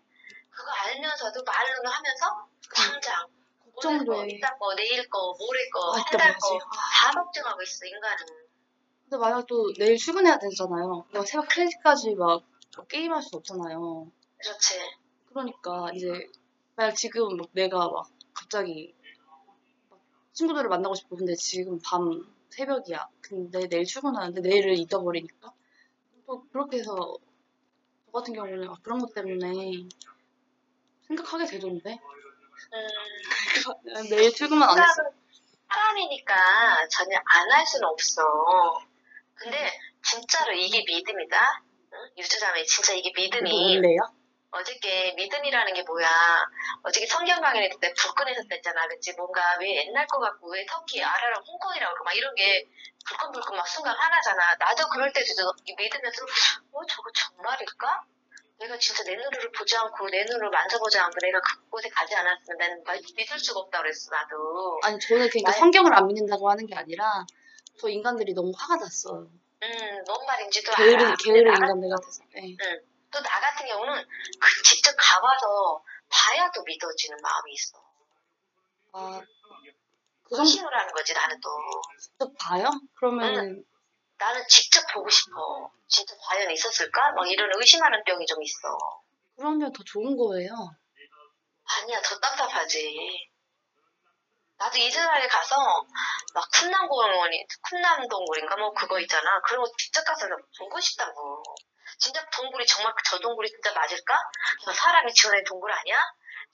그거 0.51 0.71
알면서도 0.71 1.43
말로는 1.45 1.91
하면서 1.91 2.49
당장 2.75 3.27
오늘 3.87 4.05
거. 4.05 4.27
이따 4.27 4.57
거, 4.59 4.75
내일 4.75 5.09
거, 5.09 5.33
모레 5.39 5.69
거, 5.71 5.93
아, 5.93 5.97
한 5.97 6.01
이따 6.01 6.19
달 6.19 6.37
뭐지? 6.37 6.65
거다 6.65 7.23
걱정하고 7.23 7.63
있어 7.63 7.87
인간은. 7.87 8.27
근데 9.05 9.17
만약 9.17 9.47
또 9.47 9.73
내일 9.79 9.97
출근해야 9.97 10.39
되잖아요. 10.39 11.07
내가 11.13 11.25
새벽 11.25 11.49
3시까지 11.49 12.17
막 12.17 12.43
게임할 12.89 13.23
수 13.23 13.37
없잖아요. 13.37 14.11
그렇지. 14.39 14.81
그러니까 15.29 15.91
이제 15.95 16.27
만약 16.75 16.95
지금 16.95 17.37
막 17.37 17.47
내가 17.53 17.89
막 17.89 18.07
갑자기 18.35 18.95
막 18.98 18.98
친구들을 20.39 20.69
만나고 20.69 20.95
싶어 20.95 21.17
근데 21.17 21.35
지금 21.35 21.81
밤 21.85 22.25
새벽이야. 22.51 23.09
근데 23.21 23.67
내일 23.67 23.85
출근하는데 23.85 24.41
내일을 24.41 24.75
잊어버리니까 24.79 25.53
또 26.27 26.45
그렇게 26.53 26.79
해서 26.79 26.95
저 28.07 28.13
같은 28.13 28.35
경우는 28.35 28.69
막 28.69 28.81
그런 28.85 29.01
것 29.01 29.13
때문에 29.15 29.49
생각하게 31.09 31.45
되던데 31.47 31.99
음, 32.73 32.79
내일 34.11 34.33
출근만 34.33 34.69
안 34.69 34.79
했어. 34.79 35.03
사람이니까 35.69 36.35
전혀 36.89 37.17
안 37.19 37.51
할 37.51 37.67
수는 37.67 37.89
없어. 37.89 38.23
근데 39.35 39.71
진짜로 40.05 40.53
이게 40.53 40.85
믿음이다. 40.87 41.65
응? 41.95 41.99
유주자매 42.17 42.63
진짜 42.65 42.93
이게 42.95 43.11
믿음이 43.15 43.75
원래야? 43.75 43.99
어저께 44.51 45.13
믿음이라는 45.17 45.75
게 45.75 45.83
뭐야? 45.83 46.09
어저께 46.83 47.07
성경 47.07 47.41
강연회 47.41 47.69
때 47.81 47.93
불끈해서 47.93 48.41
했잖아, 48.51 48.89
그치? 48.89 49.13
뭔가 49.15 49.43
왜 49.61 49.77
옛날 49.87 50.07
거 50.07 50.19
같고 50.19 50.51
왜 50.53 50.65
터키, 50.67 51.03
아라랑 51.03 51.43
홍콩이라고 51.47 51.93
그러고 51.95 52.05
막 52.05 52.17
이런 52.17 52.35
게 52.35 52.65
불끈불끈 53.07 53.57
막 53.57 53.67
순간 53.69 53.95
하나잖아. 53.95 54.57
나도 54.59 54.89
그럴 54.89 55.13
때도 55.13 55.27
이 55.65 55.75
믿으면서 55.77 56.25
어 56.73 56.81
저거 56.89 57.11
정말일까? 57.13 58.03
내가 58.61 58.77
진짜 58.79 59.05
내 59.05 59.15
눈으로 59.15 59.53
보지 59.53 59.77
않고 59.77 60.09
내 60.11 60.25
눈으로 60.25 60.51
만져보지 60.51 60.99
않고 60.99 61.15
내가 61.23 61.41
그곳에 61.41 61.89
가지 61.91 62.17
않았으면 62.17 62.59
나는 62.59 62.83
말- 62.85 63.01
믿을 63.17 63.39
수가 63.39 63.61
없다 63.61 63.79
그랬어 63.83 64.11
나도. 64.11 64.81
아니 64.83 64.99
저는 64.99 65.29
그러니까 65.29 65.53
나의- 65.53 65.59
성경을 65.59 65.95
안 65.95 66.07
믿는다고 66.09 66.51
하는 66.51 66.67
게 66.67 66.75
아니라 66.75 67.25
저 67.79 67.89
인간들이 67.89 68.33
너무 68.35 68.51
화가 68.57 68.77
났어요. 68.77 69.29
음, 69.63 70.05
뭔 70.07 70.27
말인지도 70.27 70.73
게으른 70.73 71.07
알아. 71.07 71.15
게으른 71.23 71.53
인간들 71.55 71.89
같아서. 71.91 72.23
예. 72.37 72.57
또 73.11 73.21
나 73.23 73.41
같은 73.41 73.67
경우는 73.67 74.05
그 74.41 74.63
직접 74.65 74.95
가봐서 74.97 75.83
봐야 76.11 76.51
또 76.53 76.63
믿어지는 76.63 77.19
마음이 77.23 77.53
있어. 77.53 77.79
아, 78.93 79.21
그 80.25 80.31
정도 80.37 80.43
확신을 80.43 80.75
하는 80.79 80.93
거지 80.93 81.15
나는 81.15 81.41
또. 81.41 81.51
직접 82.01 82.33
봐요? 82.39 82.71
그러면 82.97 83.65
나는 84.19 84.47
직접 84.49 84.83
보고 84.93 85.09
싶어. 85.09 85.71
진짜 85.87 86.15
과연 86.21 86.51
있었을까? 86.51 87.13
막 87.13 87.27
이런 87.31 87.51
의심하는 87.59 88.03
병이 88.05 88.27
좀 88.27 88.43
있어. 88.43 88.79
그러면 89.37 89.73
더 89.73 89.83
좋은 89.85 90.17
거예요. 90.17 90.51
아니야, 91.65 92.01
더 92.03 92.19
답답하지. 92.19 93.31
나도 94.57 94.77
이스라엘 94.79 95.29
가서 95.29 95.55
막 96.35 96.51
쿰남공원이 96.53 97.47
쿰남동굴인가 97.71 98.57
뭐 98.57 98.73
그거 98.73 98.99
있잖아. 99.01 99.41
그런 99.47 99.63
거 99.63 99.71
직접 99.79 100.03
가서 100.05 100.27
보고 100.59 100.81
싶다고. 100.81 101.45
진짜 101.99 102.25
동굴이 102.31 102.67
정말 102.67 102.93
저 103.09 103.19
동굴이 103.19 103.49
진짜 103.49 103.73
맞을까? 103.73 104.19
저 104.65 104.73
사람이 104.73 105.13
지어낸 105.15 105.43
동굴 105.45 105.71
아니야? 105.73 105.99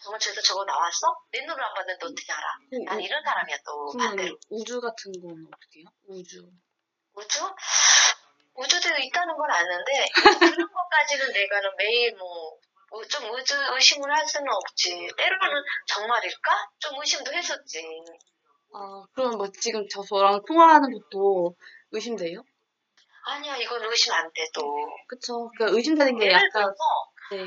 정말 0.02 0.18
저기서 0.20 0.40
저거 0.42 0.64
나왔어? 0.64 1.14
내 1.30 1.40
눈으로 1.40 1.64
안 1.64 1.74
봤는데 1.74 2.06
어떻게 2.06 2.32
알아? 2.32 2.46
난 2.86 3.00
이런 3.00 3.22
사람이야 3.24 3.56
또 3.64 3.92
반대로. 3.98 4.36
우주 4.50 4.80
같은 4.80 5.12
건 5.22 5.46
어떻게 5.48 5.80
해요? 5.80 5.86
우주. 6.08 6.42
우주? 7.14 7.54
우주도 8.56 8.88
있다는 8.96 9.36
건 9.36 9.50
아는데 9.50 10.06
그런 10.14 10.68
것까지는 10.72 11.32
내가는 11.32 11.70
매일 11.76 12.16
뭐 12.16 12.58
좀 13.10 13.28
우주 13.32 13.56
의심을 13.74 14.08
할 14.08 14.24
수는 14.24 14.46
없지. 14.52 15.08
때로는 15.16 15.62
정말일까? 15.88 16.68
좀 16.78 16.92
의심도 17.00 17.32
했었지. 17.32 17.82
아, 18.72 19.02
그럼 19.12 19.36
뭐 19.36 19.48
지금 19.60 19.84
저 19.92 20.00
저랑 20.04 20.40
통화하는 20.46 20.92
것도 20.92 21.56
의심돼요? 21.90 22.44
아니야 23.26 23.56
이건 23.56 23.82
의심 23.84 24.12
안 24.12 24.30
돼 24.32 24.46
또. 24.54 24.87
그쵸. 25.08 25.50
그러니까 25.56 25.76
의심되는 25.76 26.16
게 26.18 26.26
예를 26.26 26.34
약간, 26.37 26.50
들어서 26.52 26.74
네. 27.32 27.44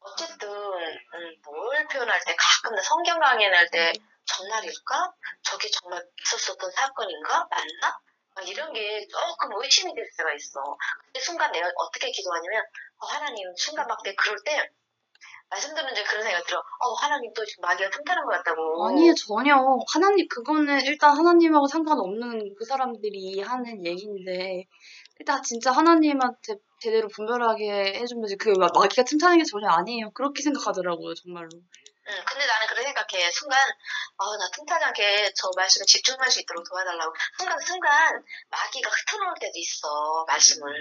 어쨌든 0.00 0.48
음, 0.50 1.36
뭘 1.44 1.86
표현할 1.86 2.20
때 2.26 2.34
가끔 2.36 2.74
나 2.74 2.82
성경 2.82 3.18
강연할 3.20 3.70
때 3.70 3.92
정말일까? 4.24 5.12
저게 5.42 5.68
정말 5.70 6.02
있었었던 6.20 6.70
사건인가? 6.70 7.46
맞나? 7.50 7.98
막 8.34 8.48
이런 8.48 8.72
게 8.72 9.06
조금 9.08 9.60
의심이 9.62 9.94
될 9.94 10.04
때가 10.16 10.32
있어. 10.34 10.60
근데 11.04 11.20
순간 11.20 11.52
내가 11.52 11.70
어떻게 11.76 12.10
기도하냐면 12.10 12.64
어, 12.98 13.06
하나님 13.06 13.54
순간 13.56 13.86
막 13.86 14.02
내 14.02 14.14
그럴 14.14 14.36
때 14.44 14.70
말씀 15.52 15.74
들은 15.74 15.92
데 15.92 16.02
그런 16.04 16.22
생각이 16.22 16.46
들어. 16.46 16.58
어 16.60 16.92
하나님 16.94 17.30
또 17.34 17.44
지금 17.44 17.60
마귀가 17.60 17.90
틈타는 17.90 18.24
것 18.24 18.30
같다고. 18.38 18.86
아니에요, 18.88 19.14
전혀. 19.14 19.54
하나님, 19.92 20.26
그거는 20.28 20.80
일단 20.86 21.14
하나님하고 21.14 21.66
상관없는 21.66 22.54
그 22.58 22.64
사람들이 22.64 23.38
하는 23.42 23.84
얘기인데, 23.84 24.64
일단 25.20 25.42
진짜 25.42 25.70
하나님한테 25.70 26.54
제대로 26.80 27.06
분별하게 27.08 28.00
해주면 28.00 28.30
그 28.40 28.48
마- 28.58 28.68
마귀가 28.74 29.04
틈타는 29.04 29.38
게 29.38 29.44
전혀 29.44 29.68
아니에요. 29.68 30.10
그렇게 30.12 30.42
생각하더라고요, 30.42 31.12
정말로. 31.14 31.50
응, 31.52 32.12
근데 32.26 32.46
나는 32.46 32.66
그렇게 32.68 32.84
생각해. 32.84 33.30
순간, 33.30 33.58
어, 34.16 34.36
나 34.38 34.48
틈타지 34.56 34.84
않게 34.86 35.32
저 35.36 35.50
말씀에 35.54 35.84
집중할 35.84 36.30
수 36.30 36.40
있도록 36.40 36.64
도와달라고. 36.66 37.12
순간, 37.38 37.60
순간, 37.60 38.24
마귀가 38.48 38.88
흩어놓을 38.90 39.34
때도 39.38 39.52
있어, 39.56 40.24
말씀을. 40.26 40.72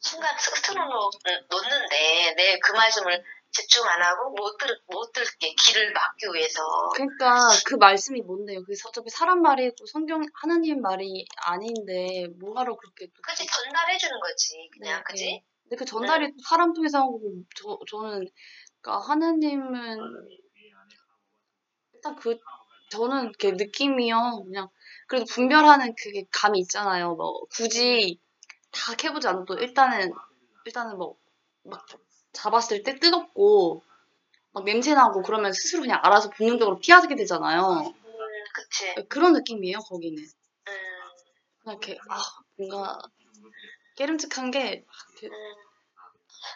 순간 0.00 0.34
흩어놓, 0.36 1.10
응, 1.28 1.46
놓는데, 1.48 2.34
내 2.36 2.58
그 2.58 2.72
말씀을 2.72 3.24
집중 3.54 3.86
안 3.86 4.02
하고 4.02 4.30
못 4.30 4.58
들, 4.58 4.68
못 4.86 5.12
들게 5.12 5.54
길을 5.54 5.92
막기 5.92 6.26
위해서. 6.34 6.60
그러니까 6.94 7.48
그 7.64 7.76
말씀이 7.76 8.20
뭔데요? 8.20 8.60
그게 8.62 8.74
어차피 8.86 9.08
사람 9.10 9.40
말이고 9.42 9.86
성경 9.86 10.22
하나님 10.34 10.82
말이 10.82 11.26
아닌데 11.36 12.26
뭐하러 12.40 12.76
그렇게 12.76 13.06
또 13.06 13.22
그치, 13.22 13.46
전달해 13.46 13.96
주는 13.96 14.18
거지, 14.20 14.68
그냥, 14.72 14.98
네, 14.98 15.02
그지? 15.04 15.24
네. 15.24 15.44
근데 15.62 15.76
그 15.76 15.84
전달이 15.84 16.32
또 16.32 16.36
사람 16.46 16.74
통해서 16.74 16.98
한 16.98 17.06
거고 17.06 17.32
저 17.56 17.78
저는 17.88 18.26
그러니까 18.80 19.08
하나님은 19.08 19.98
일단 21.94 22.16
그 22.16 22.38
저는 22.90 23.32
그 23.38 23.46
느낌이요 23.46 24.44
그냥 24.44 24.68
그래도 25.06 25.24
분별하는 25.26 25.94
그게 25.96 26.26
감이 26.30 26.58
있잖아요. 26.60 27.14
뭐 27.14 27.46
굳이 27.50 28.20
다 28.70 28.94
캐보지 28.94 29.26
않아도 29.28 29.54
일단은 29.54 30.12
일단은 30.66 30.96
뭐막 30.98 31.86
잡았을 32.34 32.82
때 32.82 32.98
뜨겁고 32.98 33.82
막 34.52 34.64
냄새 34.64 34.94
나고 34.94 35.22
그러면 35.22 35.52
스스로 35.52 35.82
그냥 35.82 36.00
알아서 36.02 36.30
본능적으로 36.30 36.78
피하게 36.78 37.16
되잖아요. 37.16 37.92
음, 37.94 38.44
그치. 38.54 38.94
그런 39.08 39.32
느낌이에요 39.32 39.78
거기는. 39.78 40.22
음, 40.22 40.72
그냥 41.62 41.78
이렇게 41.82 41.98
아 42.08 42.22
뭔가 42.56 42.98
깨름직한 43.96 44.50
게 44.50 44.84
이렇게 45.20 45.26
음. 45.28 45.54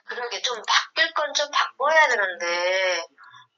그러게, 0.05 0.43
좀 0.43 0.61
바뀔 0.67 1.13
건 1.15 1.33
좀 1.35 1.49
바꿔야 1.51 2.09
되는데, 2.09 3.07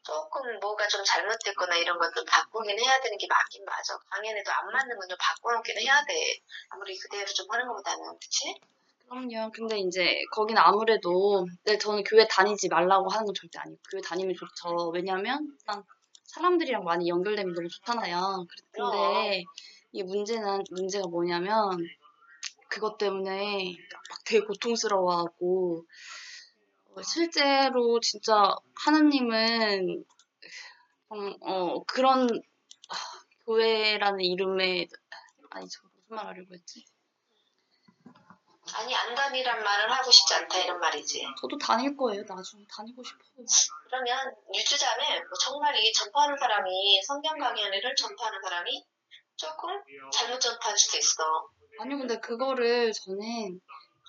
조금 0.03 0.59
뭐가 0.61 0.87
좀 0.89 1.03
잘못됐거나 1.05 1.77
이런 1.77 1.99
것도 1.99 2.25
바꾸긴 2.25 2.79
해야 2.79 3.01
되는 3.01 3.19
게 3.19 3.27
맞긴 3.29 3.65
맞아. 3.65 3.99
강연에도 4.11 4.53
안 4.53 4.67
맞는 4.71 4.97
건 4.97 5.09
좀 5.09 5.19
바꿔놓긴 5.21 5.79
해야 5.79 6.05
돼. 6.05 6.41
아무리 6.71 6.97
그대로 6.99 7.27
좀 7.27 7.47
하는 7.51 7.67
것보다는, 7.69 8.19
그치? 8.21 8.55
그럼요. 9.11 9.51
근데 9.53 9.81
이제 9.81 10.23
거기는 10.31 10.63
아무래도 10.63 11.45
네, 11.65 11.77
저는 11.79 12.05
교회 12.05 12.29
다니지 12.29 12.69
말라고 12.69 13.09
하는 13.11 13.27
건 13.27 13.35
절대 13.35 13.59
아니고 13.59 13.81
교회 13.91 14.01
다니면 14.01 14.37
좋죠. 14.37 14.91
왜냐면 14.91 15.49
일단 15.51 15.83
사람들이랑 16.27 16.85
많이 16.85 17.09
연결되면 17.09 17.53
너무 17.53 17.69
좋잖아요. 17.69 18.47
근데 18.71 19.43
이 19.91 20.05
문제는 20.05 20.63
문제가 20.71 21.09
뭐냐면 21.09 21.77
그것 22.69 22.99
때문에 22.99 23.75
막 24.11 24.19
되게 24.25 24.47
고통스러워하고 24.47 25.85
어, 26.85 27.03
실제로 27.03 27.99
진짜 27.99 28.55
하나님은 28.77 30.05
좀, 31.09 31.37
어, 31.41 31.83
그런 31.83 32.29
아, 32.29 32.95
교회라는 33.45 34.21
이름에 34.21 34.87
아니 35.51 35.67
저 35.69 35.81
무슨 35.97 36.15
말 36.15 36.27
하려고 36.27 36.55
했지? 36.55 36.85
아니 38.77 38.95
안담이란 38.95 39.63
말을 39.63 39.91
하고 39.91 40.11
싶지 40.11 40.35
않다 40.35 40.59
이런 40.59 40.79
말이지. 40.79 41.25
저도 41.41 41.59
다닐 41.59 41.97
거예요. 41.97 42.23
나중에 42.27 42.65
다니고 42.69 43.03
싶어요. 43.03 43.45
그러면 43.89 44.35
유주자매 44.55 45.19
뭐 45.21 45.31
정말 45.41 45.75
이 45.77 45.93
전파하는 45.93 46.37
사람이 46.37 47.03
성경 47.03 47.39
강연을 47.39 47.95
전파하는 47.97 48.41
사람이 48.43 48.85
조금 49.37 49.71
잘못 50.13 50.39
전파할 50.39 50.77
수도 50.77 50.99
있어. 50.99 51.49
아니요, 51.81 51.99
근데 51.99 52.19
그거를 52.21 52.93
저는 52.93 53.61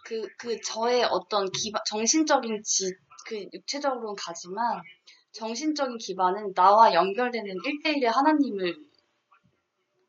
그, 0.04 0.28
그 0.38 0.60
저의 0.62 1.06
어떤 1.06 1.50
기반, 1.52 1.82
정신적인 1.88 2.62
지, 2.64 2.92
그 3.26 3.46
육체적으로는 3.54 4.16
가지만 4.16 4.82
정신적인 5.32 5.98
기반은 5.98 6.54
나와 6.54 6.94
연결되는 6.94 7.56
1대1의 7.56 8.06
하나님을 8.06 8.76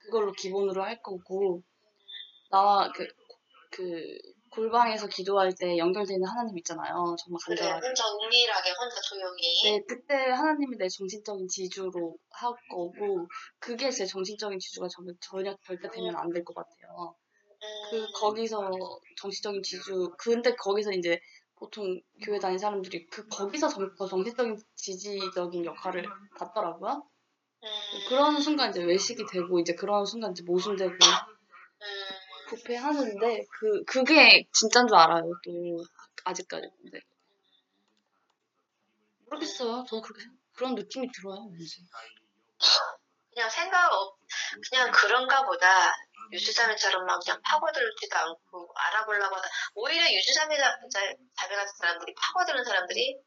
그걸로 0.00 0.32
기본으로 0.32 0.82
할 0.82 1.00
거고 1.00 1.62
나와 2.50 2.90
그, 2.90 3.06
그 3.70 4.18
골방에서 4.52 5.08
기도할 5.08 5.54
때 5.58 5.78
연결되는 5.78 6.22
하나님 6.28 6.58
있잖아요. 6.58 7.16
정말 7.18 7.40
그래 7.46 7.56
간절하게. 7.56 7.86
혼자 7.86 8.04
은밀하게 8.12 8.70
혼자 8.78 9.00
조용히. 9.00 9.62
네, 9.64 9.80
그때 9.88 10.14
하나님이 10.14 10.76
내 10.76 10.88
정신적인 10.88 11.48
지주로 11.48 12.16
할 12.30 12.52
거고 12.70 13.26
그게 13.58 13.90
제 13.90 14.04
정신적인 14.06 14.58
지주가 14.58 14.88
전혀, 14.88 15.12
전혀 15.20 15.56
절대 15.64 15.88
되면 15.88 16.14
안 16.16 16.30
될 16.32 16.44
것 16.44 16.54
같아요. 16.54 17.14
그 17.90 17.96
음, 17.96 18.06
거기서 18.14 18.70
정신적인 19.18 19.62
지주 19.62 20.10
근데 20.18 20.54
거기서 20.56 20.92
이제 20.92 21.20
보통 21.56 22.00
교회 22.22 22.38
다니는 22.38 22.58
사람들이 22.58 23.06
그 23.06 23.26
거기서 23.28 23.68
정, 23.68 23.94
더 23.96 24.06
정신적인 24.06 24.58
지지적인 24.74 25.64
역할을 25.64 26.04
받더라고요. 26.38 27.06
음, 27.64 27.68
그런 28.08 28.40
순간 28.40 28.70
이제 28.70 28.82
외식이 28.82 29.24
되고 29.30 29.60
이제 29.60 29.74
그런 29.74 30.04
순간 30.04 30.32
이제 30.32 30.42
모순되고 30.44 30.92
음, 30.92 31.86
부패하는데 32.56 33.44
그 33.50 33.84
그게 33.84 34.46
진짜인 34.52 34.86
줄 34.86 34.96
알아요 34.96 35.24
또 35.44 35.84
아직까지 36.24 36.66
근데 36.82 37.00
모르겠어요. 39.26 39.84
저는 39.88 40.02
그렇게 40.02 40.24
그런 40.54 40.74
느낌이 40.74 41.10
들어요 41.12 41.48
왠지. 41.50 41.84
그냥 43.34 43.48
생각 43.48 43.90
없, 43.92 44.18
그냥 44.70 44.90
그런가 44.92 45.44
보다. 45.46 45.66
유주자매처럼 46.32 47.04
막 47.04 47.20
그냥 47.22 47.40
파고들지도 47.44 48.16
않고 48.16 48.72
알아보려고 48.74 49.36
하다. 49.36 49.48
오히려 49.74 50.02
유주자매 50.10 50.56
자매 50.56 51.56
같은 51.56 51.76
사람들이 51.78 52.14
파고드는 52.14 52.64
사람들이 52.64 53.18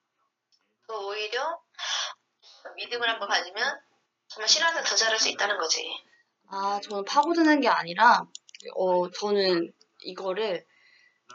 또 0.88 1.07
오히려 1.07 1.59
믿음을 2.75 3.07
한번 3.07 3.29
가지면 3.29 3.79
정말 4.27 4.47
신앙에서 4.47 4.83
더 4.83 4.95
잘할 4.95 5.19
수 5.19 5.29
있다는 5.29 5.57
거지. 5.57 5.88
아, 6.49 6.79
저는 6.81 7.05
파고드는 7.05 7.61
게 7.61 7.67
아니라, 7.67 8.23
어, 8.75 9.09
저는 9.11 9.71
이거를 10.03 10.65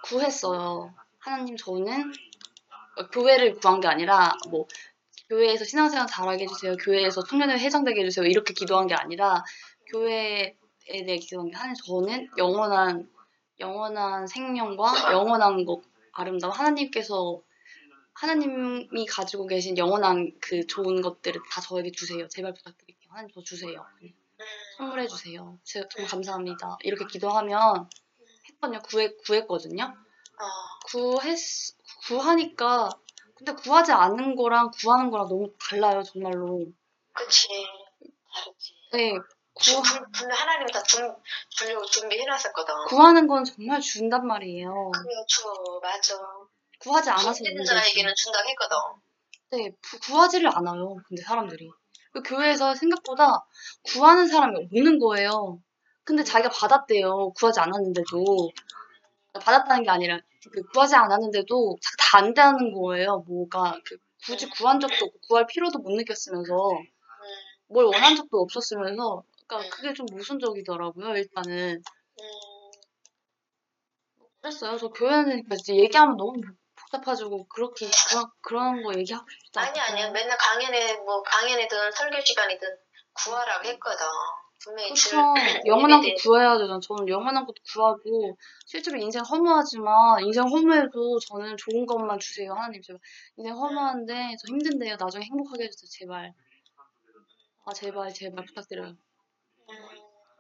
구했어요. 0.05 0.95
하나님, 1.19 1.57
저는 1.57 2.13
어, 2.97 3.07
교회를 3.09 3.55
구한 3.57 3.81
게 3.81 3.89
아니라, 3.89 4.33
뭐, 4.51 4.67
교회에서 5.29 5.65
신앙생활 5.65 6.07
잘하게 6.07 6.45
해주세요. 6.45 6.77
교회에서 6.77 7.23
청년회 7.25 7.59
회장되게 7.59 8.01
해주세요. 8.01 8.27
이렇게 8.27 8.53
기도한 8.53 8.87
게 8.87 8.95
아니라, 8.95 9.45
교회에 9.93 10.57
대해 10.87 11.19
기도한 11.19 11.51
게, 11.51 11.57
하나님, 11.57 11.75
저는 11.87 12.29
영원한, 12.37 13.09
영원한 13.61 14.27
생명과 14.27 15.13
영원한 15.13 15.65
것, 15.65 15.83
아름다움, 16.13 16.53
하나님께서, 16.53 17.43
하나님이 18.15 19.07
가지고 19.07 19.47
계신 19.47 19.79
영원한 19.79 20.33
그 20.41 20.67
좋은 20.67 21.01
것들을 21.01 21.41
다 21.51 21.61
저에게 21.61 21.91
주세요. 21.93 22.27
제발 22.29 22.53
부탁드릴게요. 22.53 23.11
하나님, 23.11 23.31
저 23.33 23.41
주세요. 23.43 23.87
음, 24.41 24.47
선물해 24.79 25.07
주세요. 25.07 25.59
제가 25.65 25.87
정말 25.91 26.11
감사합니다. 26.11 26.79
이렇게 26.83 27.05
기도하면 27.07 27.89
했거든요. 28.49 28.81
구했, 28.83 29.17
구했거든요. 29.25 29.85
어, 29.85 30.45
구했, 30.91 31.39
구하니까 32.07 32.91
근데 33.37 33.53
구하지 33.55 33.93
않은 33.93 34.37
거랑 34.37 34.71
구하는 34.71 35.11
거랑 35.11 35.29
너무 35.29 35.53
달라요, 35.59 36.03
정말로. 36.03 36.65
그치. 37.13 37.49
다르지. 38.35 38.75
네, 38.93 39.13
주, 39.61 39.77
구, 39.77 39.83
분- 39.83 40.13
분명 40.13 40.37
하나님이 40.39 40.73
다 40.73 40.83
준, 40.83 41.15
주려고 41.51 41.85
준비해놨었거든. 41.87 42.75
구하는 42.89 43.27
건 43.27 43.45
정말 43.45 43.81
준단 43.81 44.27
말이에요. 44.27 44.91
그렇죠. 44.93 45.81
맞아. 45.83 46.17
구하지 46.81 47.11
않아서 47.11 47.45
있는. 47.45 47.65
자에게는 47.65 48.13
준다고 48.17 48.49
했거든. 48.49 48.77
네, 49.53 49.71
구- 49.83 49.99
구하지를 50.01 50.49
않아요. 50.57 50.97
근데 51.09 51.23
사람들이. 51.23 51.69
그 52.13 52.23
교회에서 52.23 52.75
생각보다 52.75 53.47
구하는 53.85 54.27
사람이 54.27 54.57
없는 54.65 54.99
거예요. 54.99 55.61
근데 56.05 56.25
자기가 56.25 56.51
받았대요. 56.51 57.33
구하지 57.37 57.61
않았는데도. 57.61 58.51
받았다는 59.33 59.85
게 59.85 59.91
아니라 59.91 60.19
그 60.53 60.63
구하지 60.73 60.97
않았는데도 60.97 61.77
다안 61.99 62.35
되는 62.35 62.73
거예요. 62.73 63.25
뭐가 63.29 63.79
그 63.85 63.97
굳이 64.27 64.49
구한 64.51 64.81
적도 64.81 65.07
없고 65.07 65.19
구할 65.29 65.47
필요도 65.47 65.79
못 65.79 65.93
느꼈으면서 65.93 66.55
음, 66.55 66.85
뭘 67.69 67.85
원한 67.85 68.17
적도 68.17 68.41
없었으면서 68.41 69.23
그러니까 69.47 69.77
그게 69.77 69.95
좀 69.95 70.07
모순적이더라고요. 70.11 71.17
일단은 71.17 71.77
음. 71.77 72.71
그랬어요. 74.41 74.79
저 74.79 74.89
교회 74.89 75.11
다니니까 75.11 75.55
이제 75.55 75.77
얘기하면 75.77 76.17
너무 76.17 76.41
복잡해지고 76.91 77.47
그렇게 77.49 77.87
그런 78.09 78.27
그런 78.43 78.83
거 78.83 78.93
얘기하고 78.99 79.25
싶지 79.31 79.59
아니. 79.59 79.79
아니야 79.81 80.11
맨날 80.11 80.37
강연에 80.37 80.97
뭐 80.99 81.23
강연이든 81.23 81.93
설교 81.93 82.21
시간이든 82.21 82.69
구하라고 83.13 83.69
했거든 83.69 84.07
분명히 84.63 84.93
줄 84.93 85.13
그렇죠. 85.13 85.35
영원한 85.67 86.03
것 86.03 86.15
구해야 86.23 86.59
되잖아. 86.59 86.79
저는 86.81 87.09
영원한 87.09 87.47
것도 87.47 87.55
구하고 87.73 88.37
실제로 88.67 88.99
인생 88.99 89.23
허무하지만 89.23 90.23
인생 90.23 90.45
허무해도 90.45 91.19
저는 91.19 91.57
좋은 91.57 91.87
것만 91.87 92.19
주세요. 92.19 92.53
하나님 92.53 92.83
제발. 92.83 93.01
인생 93.37 93.55
허무한데 93.55 94.13
저 94.39 94.49
힘든데요. 94.53 94.97
나중에 94.99 95.25
행복하게 95.25 95.65
해주세요. 95.65 95.89
제발. 95.91 96.35
아 97.65 97.73
제발 97.73 98.13
제발 98.13 98.45
부탁드려요. 98.45 98.89
음, 98.89 99.75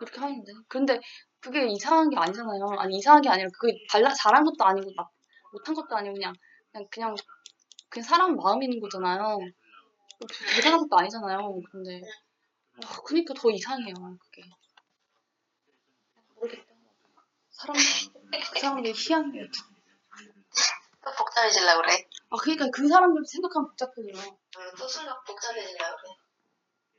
이렇게 0.01 0.21
하는데. 0.21 0.53
근데 0.69 1.01
그게 1.41 1.67
이상한 1.69 2.11
게 2.11 2.17
아니잖아요. 2.19 2.67
아니 2.79 2.99
이상한 2.99 3.23
게 3.23 3.31
아니라 3.31 3.49
그게 3.59 3.73
달라 3.91 4.13
잘한 4.13 4.45
것도 4.45 4.63
아니고 4.65 4.91
막 4.97 5.11
못한 5.53 5.75
것도 5.75 5.97
아니고 5.97 6.15
그냥 6.15 6.35
그냥 6.73 6.89
그냥 6.91 7.17
그냥 7.89 8.09
사람 8.09 8.37
마음인 8.37 8.81
거잖아요. 8.81 9.39
대단한 10.55 10.81
것도 10.81 10.99
아니잖아요. 10.99 11.61
근데 11.71 12.01
와, 12.83 13.03
그니까 13.05 13.35
더 13.35 13.51
이상해요. 13.51 13.95
그게. 13.95 14.43
모르겠다. 16.37 16.75
사람 17.51 17.77
그 18.53 18.59
사람들이 18.61 18.93
희한해요. 18.95 19.47
또 21.03 21.11
복잡해지려고 21.17 21.83
그래 21.83 22.07
아 22.31 22.37
그러니까 22.37 22.69
그 22.71 22.87
사람들 22.87 23.23
생각하면 23.27 23.69
복잡해요. 23.69 24.13
음, 24.15 24.73
또 24.79 24.87
순간 24.87 25.17
복잡해지려고 25.27 25.97
그래 25.97 26.15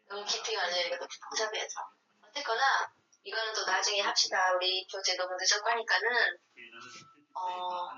너무 0.10 0.26
깊이가 0.26 0.64
아니라 0.64 0.98
또 1.00 1.08
복잡해져 1.30 1.80
어쨌거나 2.28 2.92
이거는 3.24 3.54
또 3.54 3.66
나중에 3.66 4.02
합시다 4.02 4.54
우리 4.56 4.86
교재 4.88 5.16
너무 5.16 5.36
늦었고 5.40 5.70
하니까는 5.70 6.10
어 7.36 7.90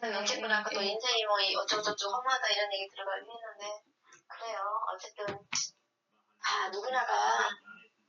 어쨌든 0.00 0.50
아까 0.50 0.70
또 0.70 0.80
인생이 0.80 1.24
뭐이 1.26 1.56
어쩌고저쩌고 1.56 2.14
허무하다 2.14 2.48
이런 2.48 2.72
얘기 2.72 2.88
들어가긴 2.90 3.26
했는데 3.30 3.82
그래요. 4.28 4.58
어쨌든 4.94 5.26
아 6.44 6.68
누구나가 6.70 7.48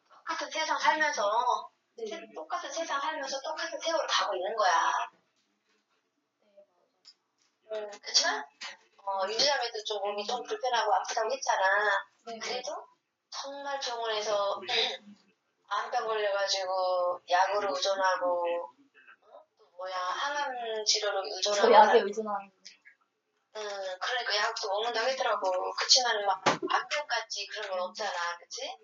똑같은 0.09 0.49
세상 0.51 0.77
살면서 0.79 1.71
세- 1.97 2.21
똑같은 2.35 2.71
세상 2.71 2.99
살면서 3.01 3.41
똑같은 3.41 3.79
세월을 3.79 4.07
가고 4.07 4.35
있는 4.35 4.55
거야. 4.55 4.93
음, 7.71 7.89
그치만 8.01 8.43
어, 8.97 9.27
유지자매도 9.27 9.83
좀 9.83 10.01
몸이 10.01 10.25
좀 10.25 10.43
불편하고 10.43 10.93
아프다고 10.95 11.31
했잖아. 11.31 12.05
그래도 12.23 12.85
정말 13.29 13.79
병원에서 13.79 14.59
암병 15.69 16.05
걸려가지고 16.07 17.21
약으로 17.29 17.75
의존하고 17.75 18.43
어? 18.43 18.45
또 18.45 18.78
뭐야 19.79 19.95
항암 19.95 20.83
치료로 20.85 21.23
의존하고 21.23 21.61
저 21.61 21.71
약에 21.71 21.99
의존하는 21.99 22.51
음, 23.55 23.63
그러니까 23.99 24.35
약도 24.35 24.67
먹는다고 24.67 25.07
했더라고. 25.07 25.71
그치만 25.71 26.25
막 26.25 26.43
암병까지 26.45 27.47
그런 27.47 27.69
건 27.71 27.79
없잖아. 27.81 28.37
그치? 28.37 28.77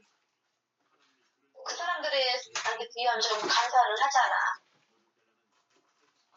그 1.66 1.76
사람들한테 1.76 2.90
비하면 2.94 3.22
좀 3.22 3.40
감사를 3.40 4.02
하잖아. 4.02 4.36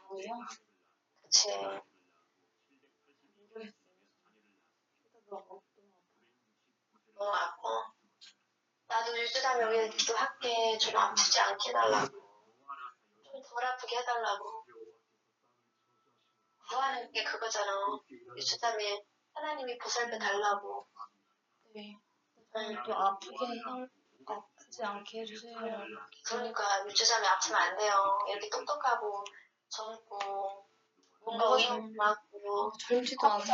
거예요. 0.09 0.35
그치? 1.23 1.49
너무 7.16 7.35
아파. 7.35 7.92
나도 8.88 9.18
유주담 9.18 9.61
여기 9.62 9.97
기도할게. 9.97 10.79
좀 10.79 10.97
아프지 10.97 11.40
않게 11.40 11.71
해달라고. 11.71 12.17
좀덜 13.59 13.64
아프게 13.66 13.97
해달라고. 13.99 14.64
구하는 16.71 17.11
게 17.12 17.25
그거잖아. 17.25 17.73
유주담에 18.37 19.05
하나님이 19.35 19.79
보살펴 19.79 20.18
달라고. 20.18 20.87
네. 21.75 21.97
응. 22.57 22.83
또 22.85 22.94
아프게 22.94 23.37
할- 23.37 23.88
아프지 24.27 24.83
않게 24.85 25.21
해주세요. 25.21 25.57
그러니까 26.27 26.87
유주삼이 26.87 27.27
아프면 27.27 27.61
안 27.62 27.77
돼요. 27.77 28.18
이렇게 28.29 28.49
똑똑하고 28.51 29.25
젊고 29.71 30.68
뭔가 31.25 31.44
뭐가 31.47 31.57
의욕 31.59 31.97
많고 31.97 32.73
젊지도 32.79 33.27
않아. 33.27 33.44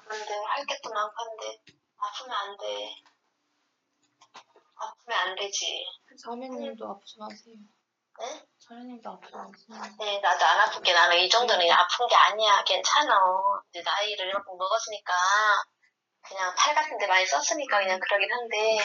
그런데 0.00 0.34
할 0.34 0.66
게 0.66 0.78
또 0.82 0.90
많고 0.90 1.14
한데 1.16 1.62
아프면 1.96 2.36
안 2.36 2.56
돼. 2.58 3.02
아프면 4.76 5.18
안 5.18 5.34
되지. 5.36 5.86
자매님도 6.22 6.86
아프지 6.86 7.18
마세요. 7.18 7.54
네? 8.20 8.46
자매님도 8.58 9.10
아프지. 9.10 9.32
네, 9.98 10.20
나도 10.20 10.44
안 10.44 10.60
아플게. 10.60 10.92
나는 10.92 11.18
이 11.18 11.28
정도는 11.28 11.70
아픈 11.70 12.06
게 12.06 12.14
아니야. 12.14 12.62
괜찮아. 12.64 13.18
이제 13.70 13.82
나이를 13.82 14.28
이만큼 14.28 14.56
먹었으니까 14.56 15.12
그냥 16.22 16.54
팔 16.56 16.74
같은 16.74 16.96
데 16.96 17.06
많이 17.06 17.26
썼으니까 17.26 17.80
그냥 17.80 18.00
그러긴 18.00 18.32
한데 18.32 18.78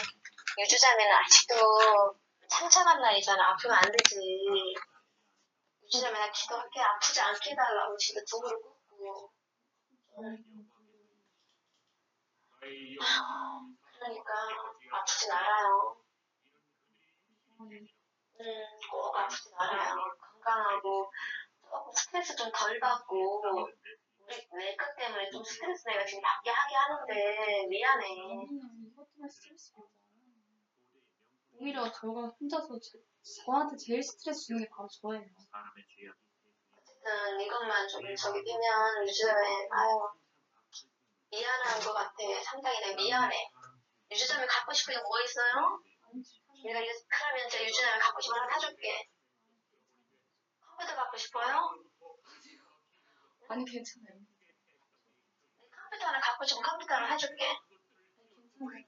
유주자매는 0.58 1.16
아직도 1.16 1.54
상처난 2.48 3.00
나이잖아. 3.00 3.50
아프면 3.50 3.76
안 3.76 3.82
되지. 3.82 4.16
유주자매 5.84 6.18
나 6.18 6.30
기도할게. 6.30 6.80
아프지 6.80 7.20
않게 7.20 7.50
해달라고 7.52 7.96
진짜 7.96 8.20
두 8.28 8.40
무릎 8.40 8.60
꿇고. 8.62 9.32
그러니까 13.98 14.32
아프진 14.92 15.32
않아요. 15.32 15.96
음, 18.40 18.80
꼭 18.90 19.16
아프진 19.16 19.52
않아요. 19.54 19.96
건강하고 20.18 21.12
조금 21.62 21.92
스트레스 21.92 22.34
좀 22.36 22.50
덜 22.52 22.80
받고 22.80 23.42
우리 24.18 24.48
내것 24.52 24.96
때문에 24.96 25.30
좀 25.30 25.44
스트레스 25.44 25.86
내가 25.88 26.04
지금 26.06 26.22
받게 26.22 26.50
하게 26.50 26.74
하는데 26.74 27.66
미안해. 27.68 28.06
이것 28.86 29.06
때문에 29.12 29.30
스트레스 29.30 29.72
받아. 29.74 29.86
오히려 31.60 31.92
저가 31.92 32.28
혼자서 32.40 32.78
제, 32.80 32.98
저한테 33.44 33.76
제일 33.76 34.02
스트레스 34.02 34.46
주는 34.46 34.62
게 34.62 34.68
바로 34.70 34.88
저예요. 34.88 35.26
어쨌든 36.78 37.40
이것만 37.40 37.86
좀 37.88 38.00
저기 38.16 38.42
되면 38.42 39.06
유주자매 39.06 39.68
아유 39.70 40.10
미안한 41.30 41.80
것 41.80 41.92
같아. 41.92 42.14
상당히 42.42 42.80
내 42.80 42.94
미안해. 42.94 43.50
유주자매 44.10 44.46
갖고 44.46 44.72
싶은 44.72 44.94
게뭐 44.94 45.20
있어요? 45.24 45.82
내가 46.64 46.84
유, 46.84 46.88
그러면 47.08 47.48
저 47.50 47.64
유주자매 47.64 47.98
갖고 47.98 48.20
싶은 48.20 48.34
거 48.34 48.40
하나 48.40 48.52
사줄게. 48.54 49.08
컴퓨터 50.60 50.96
갖고 50.96 51.16
싶어요? 51.16 51.74
아니 53.48 53.64
괜찮아요. 53.64 54.20
컴퓨터 55.70 56.06
하나 56.06 56.20
갖고 56.20 56.44
싶으면 56.44 56.62
컴퓨터 56.70 56.94
하나 56.94 57.08
사줄게. 57.08 57.46
아니, 57.46 58.70
괜찮아요. 58.70 58.84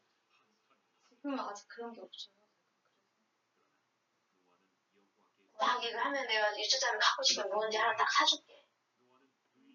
지금은 1.09 1.41
아직 1.41 1.67
그런 1.69 1.93
게 1.93 2.01
없어요. 2.01 2.35
자기가 5.59 6.05
하면 6.07 6.27
내가 6.27 6.59
유주자매 6.59 6.99
갖고 6.99 7.23
싶은 7.23 7.45
게 7.45 7.49
뭔지 7.49 7.77
하나 7.77 7.97
딱 7.97 8.11
사줄게. 8.11 8.65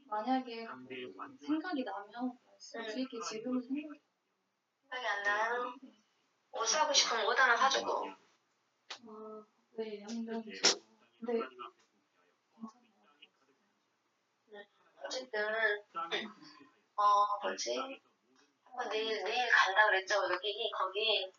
만약에 0.05 0.67
생각이 1.45 1.83
나면 1.83 2.38
말씀드릴게 2.45 3.17
지금은 3.29 3.62
생각이 3.62 3.99
생각이 4.89 5.07
안 5.07 5.23
나요? 5.23 5.73
옷 6.51 6.65
사고 6.65 6.93
싶으면 6.93 7.25
옷 7.27 7.39
하나 7.39 7.55
사주고. 7.55 8.10
아, 9.07 9.45
네, 9.77 10.01
양면 10.01 10.43
네, 10.45 10.60
괜찮아요. 11.21 11.49
어쨌든, 15.05 15.45
어, 16.95 17.39
뭐지? 17.41 18.01
한번 18.65 18.89
내일, 18.89 19.23
내일 19.23 19.49
간다 19.51 19.86
그랬죠? 19.86 20.15
여기, 20.15 20.71
거기. 20.71 21.31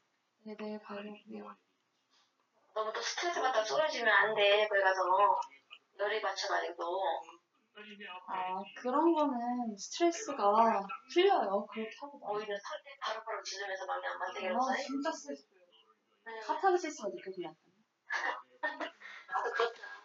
네, 0.44 0.56
내일 0.58 0.78
가려고요. 0.80 1.56
너무 2.74 2.92
또 2.92 3.02
스트레스 3.02 3.40
받다 3.40 3.64
쏟아지면 3.64 4.08
안 4.08 4.34
돼. 4.34 4.66
거기 4.68 4.80
가서. 4.80 5.40
열이 5.98 6.22
받쳐가지고. 6.22 7.02
아, 8.26 8.62
그런 8.76 9.12
거는 9.14 9.76
스트레스가 9.76 10.86
풀려요. 11.12 11.66
그렇게 11.66 11.96
하고 12.00 12.18
나면. 12.18 12.36
오히려 12.36 12.56
설때 12.58 12.96
바로바로 13.00 13.42
지르면서 13.42 13.86
마음이 13.86 14.06
안 14.06 14.18
맞게 14.18 14.48
아? 14.48 14.58
진짜 14.84 15.12
스트레스. 15.12 15.46
응. 16.26 16.40
카타르시스가 16.46 17.08
느껴진다. 17.08 17.50
나도 19.28 19.50
그렇다. 19.54 19.98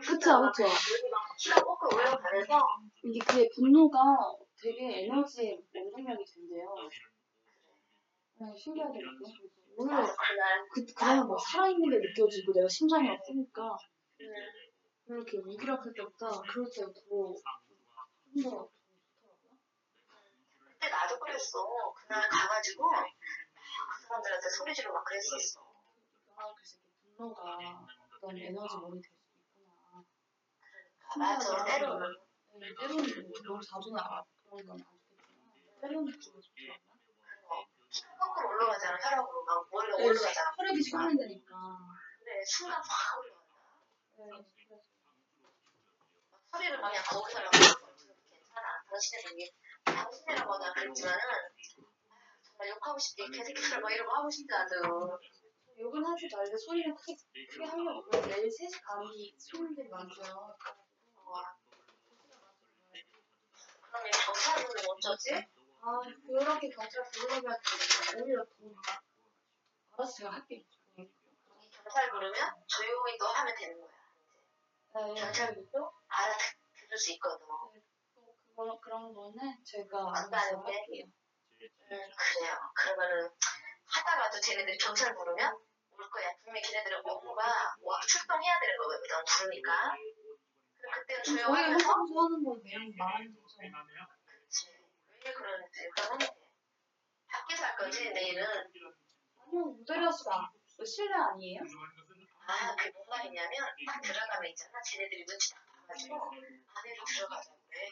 그쵸, 0.00 0.40
그쵸. 0.42 0.64
여기 0.64 1.10
막 1.10 1.36
키가 1.38 1.62
꼭 1.62 1.92
올라가면서. 1.94 2.60
이게 3.04 3.18
그게 3.24 3.48
분노가 3.54 3.98
되게 4.60 5.04
에너지 5.04 5.58
원동력이 5.74 6.24
된대요. 6.24 6.74
네, 8.40 8.54
신기하더라고요. 8.56 9.28
오히려 9.76 10.00
나도 10.00 10.14
그날. 10.16 10.66
그, 10.72 10.84
그러면 10.96 11.26
뭐 11.28 11.36
살아있는 11.38 11.90
게 11.90 11.98
느껴지고 11.98 12.52
내가 12.52 12.68
심장이 12.68 13.08
아프니까 13.08 13.76
응. 14.20 14.26
이렇게 15.08 15.38
무기력할 15.38 15.92
때보다 15.94 16.40
그럴 16.42 16.68
때가 16.70 16.86
더좀더 16.92 17.34
좋더라고요. 18.34 18.70
그때 20.68 20.88
나도 20.90 21.18
그랬어. 21.18 21.92
그날 21.94 22.28
가가지고. 22.28 22.90
막그 22.90 24.06
사람들한테 24.08 24.48
소리 24.50 24.74
지르고 24.74 24.94
막 24.94 25.04
그랬었어. 25.04 25.60
아, 26.36 26.52
그래서 26.54 26.78
분노가 27.16 27.86
어떤 28.16 28.36
에너지 28.36 28.76
원이 28.76 29.00
될 29.00 29.10
수도 29.10 29.58
있구나. 29.62 30.04
맞아. 31.16 31.64
때로는. 31.64 32.16
네, 32.60 32.74
때로는 32.80 33.28
뭐 33.28 33.32
너무 33.46 33.60
자주 33.62 33.90
나가 33.92 34.24
그런 34.50 34.66
건 34.66 34.72
안 34.72 34.78
좋겠지만 34.78 35.80
때로는 35.80 36.12
그게 36.12 36.20
좋더라고요. 36.20 36.78
거꾸로 38.18 38.48
올라가잖아, 38.50 38.98
혈압으로. 38.98 39.44
막 39.44 39.68
머리가 39.70 39.96
네, 39.96 40.04
올라가잖아. 40.08 40.50
혈액이 40.58 40.82
식는다니까. 40.82 41.54
근데 42.18 42.44
순간 42.44 42.82
확 42.82 43.18
올라간다. 43.20 43.48
네, 44.16 44.57
그래서 46.50 46.78
막 46.78 46.90
그냥 46.90 47.04
거기서 47.04 47.38
나고 47.40 47.50
괜찮아. 48.30 48.84
당신은 48.90 49.22
당신이라고 49.84 50.52
하자 50.54 50.72
그랬지만은 50.72 51.20
정말 52.42 52.68
욕하고 52.70 52.98
싶지 52.98 53.22
이 53.24 53.30
개새끼들 53.30 53.80
막 53.80 53.92
이러고 53.92 54.10
하고 54.10 54.30
싶지 54.30 54.46
나도. 54.48 55.18
욕은 55.78 56.04
하지 56.04 56.28
말고 56.34 56.56
소리를 56.56 56.92
크게, 56.94 57.14
크게 57.50 57.64
하려고 57.64 58.10
내일 58.10 58.48
3시 58.48 58.82
감기 58.82 59.34
손님들이 59.38 59.88
많고요. 59.88 60.56
어. 61.16 61.32
그러면 63.82 64.10
경찰 64.10 64.66
분은 64.66 64.84
어쩌지? 64.90 65.34
아 65.80 66.00
그렇게 66.26 66.68
경찰 66.70 67.04
부르면 67.12 67.56
오히려 68.20 68.44
더 69.96 70.04
제가 70.04 70.32
할게요. 70.32 70.62
경찰 70.96 72.10
부르면 72.10 72.64
조용히 72.66 73.18
또 73.18 73.26
하면 73.26 73.54
되는 73.56 73.80
거야. 73.80 73.87
네, 74.94 75.14
경찰분도 75.14 75.92
알아들을 76.08 76.98
수 76.98 77.12
있거든. 77.12 77.46
또 78.14 78.36
그거 78.56 78.80
그런 78.80 79.14
거는 79.14 79.64
제가 79.64 79.98
안 80.14 80.32
알아서 80.34 80.62
돼. 80.64 80.72
할게요. 80.72 81.04
음, 81.60 81.88
그래요. 81.90 82.56
그러면은 82.74 83.30
하다가도 83.86 84.40
쟤네들이 84.40 84.78
경찰 84.78 85.14
부르면 85.14 85.54
올 85.92 86.10
거야. 86.10 86.34
분명히 86.42 86.62
걔네들은 86.62 87.00
업무가 87.04 87.42
와, 87.82 88.00
출동해야 88.06 88.60
되는 88.60 88.76
거거든. 88.78 89.06
부르니까. 89.26 89.96
그때는 90.94 91.24
조용하면서 91.24 91.74
회사에서 91.78 91.92
하는 91.92 92.44
거 92.44 92.56
내용 92.62 92.92
많은 92.96 93.34
거죠. 93.34 93.56
그치. 94.26 94.70
왜 95.24 95.32
그러는지 95.32 95.90
그러면 95.94 96.18
돼. 96.18 96.28
밖에서 97.28 97.64
할 97.64 97.76
거지 97.76 98.10
내일은. 98.10 98.44
아니요 98.46 98.94
모델하시가 99.50 100.50
실내 100.86 101.14
아니에요? 101.14 101.60
아, 102.48 102.74
그게 102.76 102.90
뭔 102.92 103.04
말이냐면 103.10 103.52
딱 103.86 104.00
들어가면 104.00 104.50
있잖아. 104.50 104.80
쟤네들이 104.80 105.26
눈치 105.26 105.52
다 105.52 105.60
봐가지고 105.86 106.16
안으로 106.16 107.04
들어가자고 107.06 107.58
그래. 107.68 107.90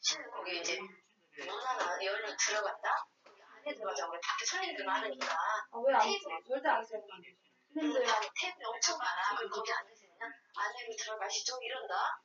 실 0.00 0.30
거기 0.30 0.60
이제 0.60 0.78
문 0.78 1.48
하나 1.48 2.04
열로 2.04 2.36
들어간다? 2.36 3.08
거기 3.24 3.40
안에 3.42 3.74
들어가자고 3.74 4.10
그래. 4.10 4.20
밖에 4.22 4.44
손님들 4.44 4.84
많으니까. 4.84 5.26
아 5.26 5.78
왜안 5.78 6.02
했어요? 6.02 6.38
절대 6.46 6.68
안 6.68 6.82
했어요. 6.82 7.00
근데 7.08 7.34
테이블이 7.72 8.64
엄청 8.66 8.98
많아. 8.98 9.36
그럼 9.36 9.50
거기 9.50 9.72
앉으세요. 9.72 10.10
안으로 10.20 10.96
들어가시죠? 10.98 11.58
이런다. 11.62 12.22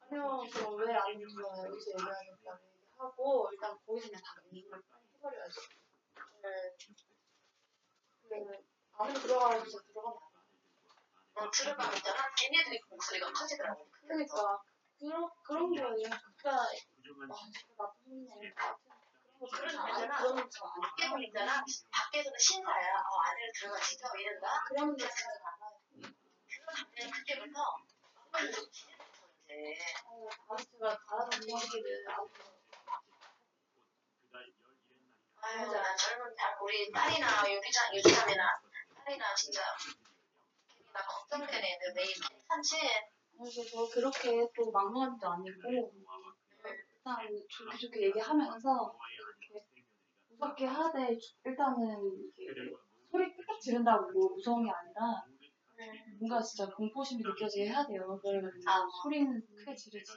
아니요 0.00 0.42
저왜안 0.54 1.18
들어요? 1.18 1.66
여기서 1.68 1.90
얘기하겠다고 1.90 2.64
얘기하고 2.80 3.48
일단 3.52 3.78
거기서 3.84 4.06
그냥 4.08 4.22
다 4.24 4.40
얘기를 4.46 4.70
빨리 4.70 4.82
해버려야지. 5.16 5.60
음, 6.16 6.50
그 8.26 8.69
안으로 9.02 9.20
들어가서 9.20 9.64
진짜 9.64 9.78
들어가면 9.86 10.18
안. 10.18 11.44
어, 11.46 11.50
들어가면 11.50 11.96
있잖아. 11.96 12.30
걔네들이 12.36 12.80
목소리가 12.88 13.32
커지더라고. 13.32 13.88
그러니까 14.02 14.62
그런 14.98 15.30
그런 15.42 15.70
거예요. 15.74 16.10
그러니까 16.36 16.50
와 16.50 17.36
진짜 17.36 17.60
나쁜 17.78 18.26
손이네. 18.26 18.52
그런 18.54 18.76
거 19.38 19.46
그런 19.56 19.72
잘 19.72 19.90
거잖아. 19.90 20.16
안- 20.16 20.22
그러면 20.22 20.50
잘안 20.50 20.80
밖에서 20.82 21.18
있잖아. 21.20 21.64
밖에서는 21.90 22.38
신사야. 22.38 22.94
어, 22.98 23.20
안으로 23.20 23.52
들어가시죠? 23.58 24.06
이런다. 24.18 24.64
그러면 24.68 24.96
진짜 24.98 25.14
달라요. 25.14 26.12
들어가면 26.48 27.10
그때부터 27.12 27.76
그래서 28.32 28.60
이제 28.62 29.76
어, 30.06 30.56
주가 30.56 30.96
다른 31.08 31.48
이야기를 31.48 32.04
안 32.10 32.28
아유, 35.42 35.70
난 35.72 35.96
젊은 35.96 36.34
다 36.36 36.56
우리 36.60 36.92
딸이나 36.92 37.50
유기자 37.50 37.94
유기자매나 37.94 38.60
딸이나 39.10 39.34
진짜 39.34 39.60
나 40.92 41.00
걱정되네. 41.04 41.78
너 41.78 41.94
내일 41.94 42.14
괜찮지? 42.14 42.76
그래서 43.36 43.62
저 43.64 43.88
그렇게 43.88 44.46
또 44.54 44.70
막무가내도 44.70 45.28
아니고 45.28 45.92
일단 46.62 47.16
좋게 47.48 47.76
좋게 47.76 48.02
얘기하면서 48.02 48.98
이렇게 49.50 49.66
무섭게 50.28 50.66
하되 50.66 51.18
일단은 51.44 52.30
이렇게 52.36 52.70
소리 53.10 53.34
삐딱 53.36 53.60
지른다고 53.60 54.12
뭐 54.12 54.28
무서운 54.34 54.64
게 54.64 54.70
아니라 54.70 55.24
뭔가 56.20 56.40
진짜 56.42 56.70
공포심이 56.72 57.22
느껴지게 57.22 57.68
해야 57.68 57.84
돼요. 57.86 58.20
그러면 58.22 58.52
아. 58.66 58.86
소리는 59.02 59.42
크게 59.56 59.74
지르지. 59.74 60.12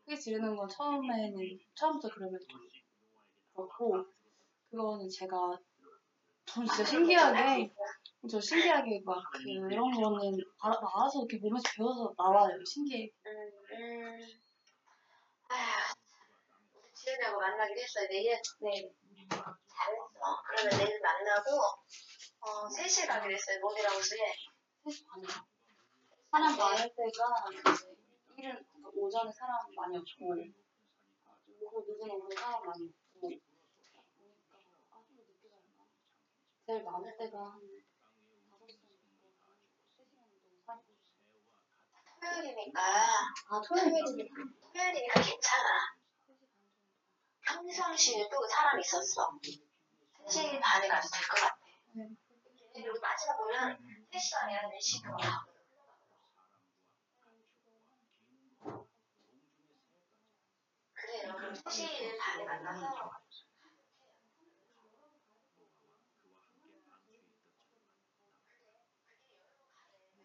크게 0.00 0.16
지르는 0.16 0.56
건 0.56 0.68
처음에는 0.68 1.58
처음부터 1.74 2.08
그러면 2.14 2.40
좀 2.48 2.60
그렇고 3.54 4.04
그거는 4.70 5.08
제가 5.08 5.58
저는 6.46 6.66
진짜 6.68 6.84
신기하게 6.84 7.70
저 8.28 8.40
신기하게 8.40 9.02
막 9.04 9.22
그런 9.32 9.90
거는 9.90 10.38
알아, 10.60 10.74
알아서 10.74 11.20
이렇게 11.20 11.38
몸에서 11.38 11.64
배워서 11.76 12.14
나와요. 12.16 12.56
신기해. 12.64 13.10
음, 13.26 13.30
음. 13.72 14.20
아휴, 15.48 15.94
우리 16.74 16.92
지은이하고 16.94 17.38
만나기로 17.38 17.80
했어요. 17.80 18.06
내일 18.10 18.30
네. 18.32 18.90
잘했어. 19.30 20.42
그러면 20.46 20.78
내일 20.78 21.00
만나고 21.00 21.50
어, 22.40 22.68
3시에 22.68 23.06
가기로 23.06 23.32
했어요. 23.32 23.60
몸이랑 23.60 23.96
옷에. 23.96 24.16
3시 24.84 25.06
반에. 25.06 25.26
사람 26.30 26.56
많을 26.56 26.94
때가 26.94 27.44
이제 27.52 27.86
일은 28.36 28.64
그러니까 28.66 28.90
오전에 28.94 29.32
사람 29.32 29.56
많이 29.74 29.96
없고 29.96 30.24
오후 31.62 31.84
늦은 31.88 32.10
오후에 32.10 32.36
사람 32.36 32.66
많이 32.66 32.84
없고 32.84 33.20
그러니까 33.20 33.40
아, 34.90 35.02
좀 35.06 35.16
늦게 35.16 35.48
가나? 35.48 35.86
제일 36.66 36.82
많을 36.84 37.16
때가 37.16 37.38
한 37.52 37.60
5시 38.60 38.80
정도 38.82 39.32
3시간 39.96 40.28
정도 40.28 40.60
사람 40.66 40.82
토요일이니까 42.30 42.80
아 43.48 43.60
토요일이니까 43.62 44.34
토요일이니까 44.72 45.20
괜찮아. 45.22 45.96
3시 47.46 47.46
평상시에도 47.46 48.46
사람이 48.48 48.80
있었어. 48.80 49.30
3시 50.26 50.60
반에 50.60 50.88
가도 50.88 51.08
될 51.08 51.28
것 51.28 51.40
같아. 51.40 51.56
네. 51.94 52.08
그리고 52.74 53.00
마지막 53.00 53.36
보면 53.38 53.78
3시가 54.12 54.42
아니라 54.42 54.62
4시 54.68 55.02
동안 55.02 55.18
가거든. 55.18 55.54
그래요. 60.94 61.34
그럼 61.36 61.54
3시 61.54 62.18
반에 62.18 62.44
만나서 62.44 63.10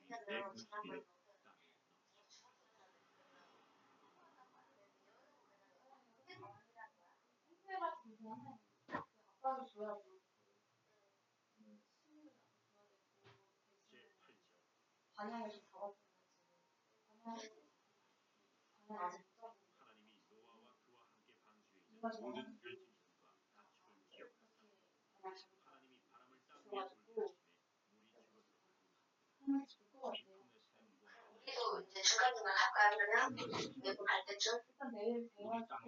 왜냐면 0.10 0.56
지난번에 0.56 1.02
아빠도 9.44 9.66
줘야죠. 9.66 10.04
반향을 15.16 15.50
좀 15.50 15.62
잡아줘야지. 15.72 15.98
반향, 17.08 17.36
반향 18.88 19.04
아직 19.08 19.26
못. 19.40 19.56
누가 21.90 22.12
좀 22.12 22.22
반향 22.34 22.60
잡아가지고 26.70 27.34
하면 29.42 29.66
좋을 29.68 29.92
것 29.92 30.02
같아요. 30.02 30.42
우리도 31.42 31.82
이제 31.90 32.02
중간중간 32.04 32.54
가까이 32.56 32.96
하면 33.00 33.36
외부 33.84 34.04
갈 34.04 34.24
때쯤 34.28 34.60
일단 34.70 34.92
내일 34.92 35.30
배워가 35.36 35.82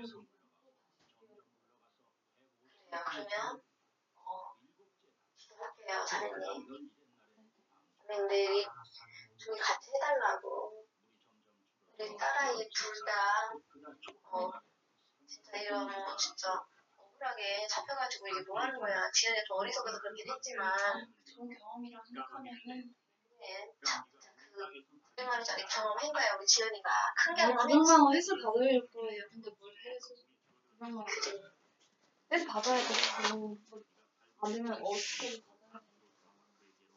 그래요. 2.93 3.25
그러면 3.27 3.61
어, 4.15 4.55
기도할게요, 5.37 6.05
사장님. 6.05 6.91
내일 8.29 8.65
좀 9.37 9.57
같이 9.57 9.89
해달라고. 9.95 10.85
우리 11.97 12.17
딸아이 12.17 12.69
둘다 12.69 13.51
어, 14.31 14.51
진짜 15.27 15.57
이런 15.57 15.87
거 15.87 16.17
진짜 16.17 16.53
억울하게 16.97 17.67
잡혀가지고 17.67 18.27
이게 18.27 18.41
뭐 18.47 18.59
하는 18.59 18.79
거야. 18.79 19.09
지연이 19.11 19.39
좀 19.47 19.57
어리석어서 19.57 19.99
그렇긴 19.99 20.29
했지만 20.29 20.73
좋은 21.23 21.49
경험이라고 21.55 22.05
생각하면은 22.05 22.95
예, 23.41 23.71
참, 23.85 24.03
진짜 24.09 24.31
그 24.53 24.65
900만 25.15 25.29
원짜리 25.29 25.63
경험한 25.65 26.13
거야 26.13 26.35
우리 26.37 26.45
지연이가 26.45 26.89
큰 27.17 27.33
아, 27.33 27.35
경험 27.35 27.67
900만 27.67 28.05
원 28.05 28.15
해서 28.15 28.33
받을 28.35 28.87
거예요. 28.87 29.23
근데 29.29 29.51
뭘 29.59 29.71
해서 29.85 30.15
900만 30.79 30.95
원 30.97 31.05
해서 32.33 32.45
받아야 32.47 32.79
되고 32.79 33.37
뭐, 33.37 33.57
아니면 34.41 34.73
어떻게 34.73 35.41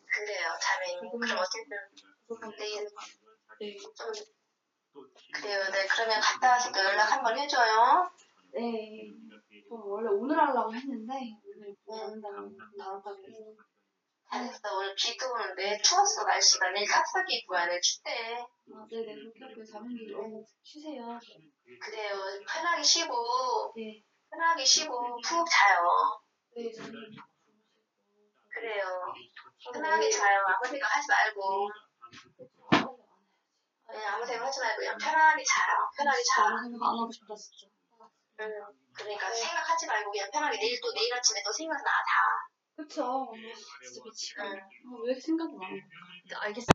그래요 0.06 0.48
자매님 0.60 1.18
그럼 1.20 1.38
어쨌든 1.38 2.56
내일 2.58 2.88
네. 3.60 3.76
좀 3.76 3.92
그래요. 5.32 5.70
네 5.70 5.86
그러면 5.86 6.20
갔다 6.20 6.52
와서 6.52 6.72
또 6.72 6.78
연락 6.78 7.12
한번 7.12 7.38
해줘요. 7.38 8.10
네. 8.54 9.10
저 9.68 9.74
원래 9.74 10.08
오늘 10.10 10.38
하려고 10.38 10.74
했는데 10.74 11.12
오늘 11.44 11.76
못 11.84 11.94
한다고 12.00 12.56
다음 12.78 13.02
달에. 13.02 13.54
잘했어 14.30 14.76
오늘 14.76 14.94
비도 14.94 15.30
오는데 15.30 15.80
추웠어? 15.82 16.24
날씨가. 16.24 16.70
내일 16.70 16.86
깜빡이 16.88 17.36
입고 17.36 17.54
와야 17.54 17.68
돼 17.68 17.80
춥대. 17.80 18.10
아, 18.74 18.86
네네. 18.90 19.14
그렇게 19.14 19.44
할게요. 19.44 19.64
자매님 19.64 20.12
너무 20.12 20.44
쉬세요. 20.62 21.18
그래요. 21.80 22.16
편하게 22.48 22.82
쉬고. 22.82 23.72
네. 23.76 24.02
편하게 24.36 24.64
쉬고 24.66 25.16
푹 25.24 25.48
자요 25.48 26.20
네, 26.54 26.70
자매님. 26.70 27.16
그래요 28.52 28.84
편하게 29.72 30.10
자요 30.10 30.44
아무 30.46 30.66
생각 30.66 30.94
하지 30.94 31.06
말고 31.08 31.70
네, 33.92 34.04
아무 34.04 34.26
생각 34.26 34.46
하지 34.46 34.60
말고 34.60 34.76
그냥 34.78 34.98
편하게 34.98 35.42
자요 35.42 35.88
편하게 35.96 36.22
자 36.22 36.42
생각 36.62 36.86
안 36.86 36.98
하고 36.98 37.10
싶다 37.10 37.34
진짜. 37.34 37.66
응. 38.40 38.50
그러니까 38.92 39.30
생각하지 39.32 39.86
말고 39.86 40.10
그냥 40.10 40.30
편하게 40.30 40.58
내일 40.58 40.78
또 40.82 40.92
내일 40.92 41.14
아침에 41.14 41.40
또 41.42 41.50
생각나 41.52 41.82
자 41.84 42.46
그쵸. 42.76 43.32
진짜 43.82 44.02
미치겠네. 44.04 44.50
응. 44.50 44.60
아, 44.60 45.00
왜 45.06 45.18
생각이 45.18 45.54
많아? 45.56 46.42
알겠어. 46.42 46.66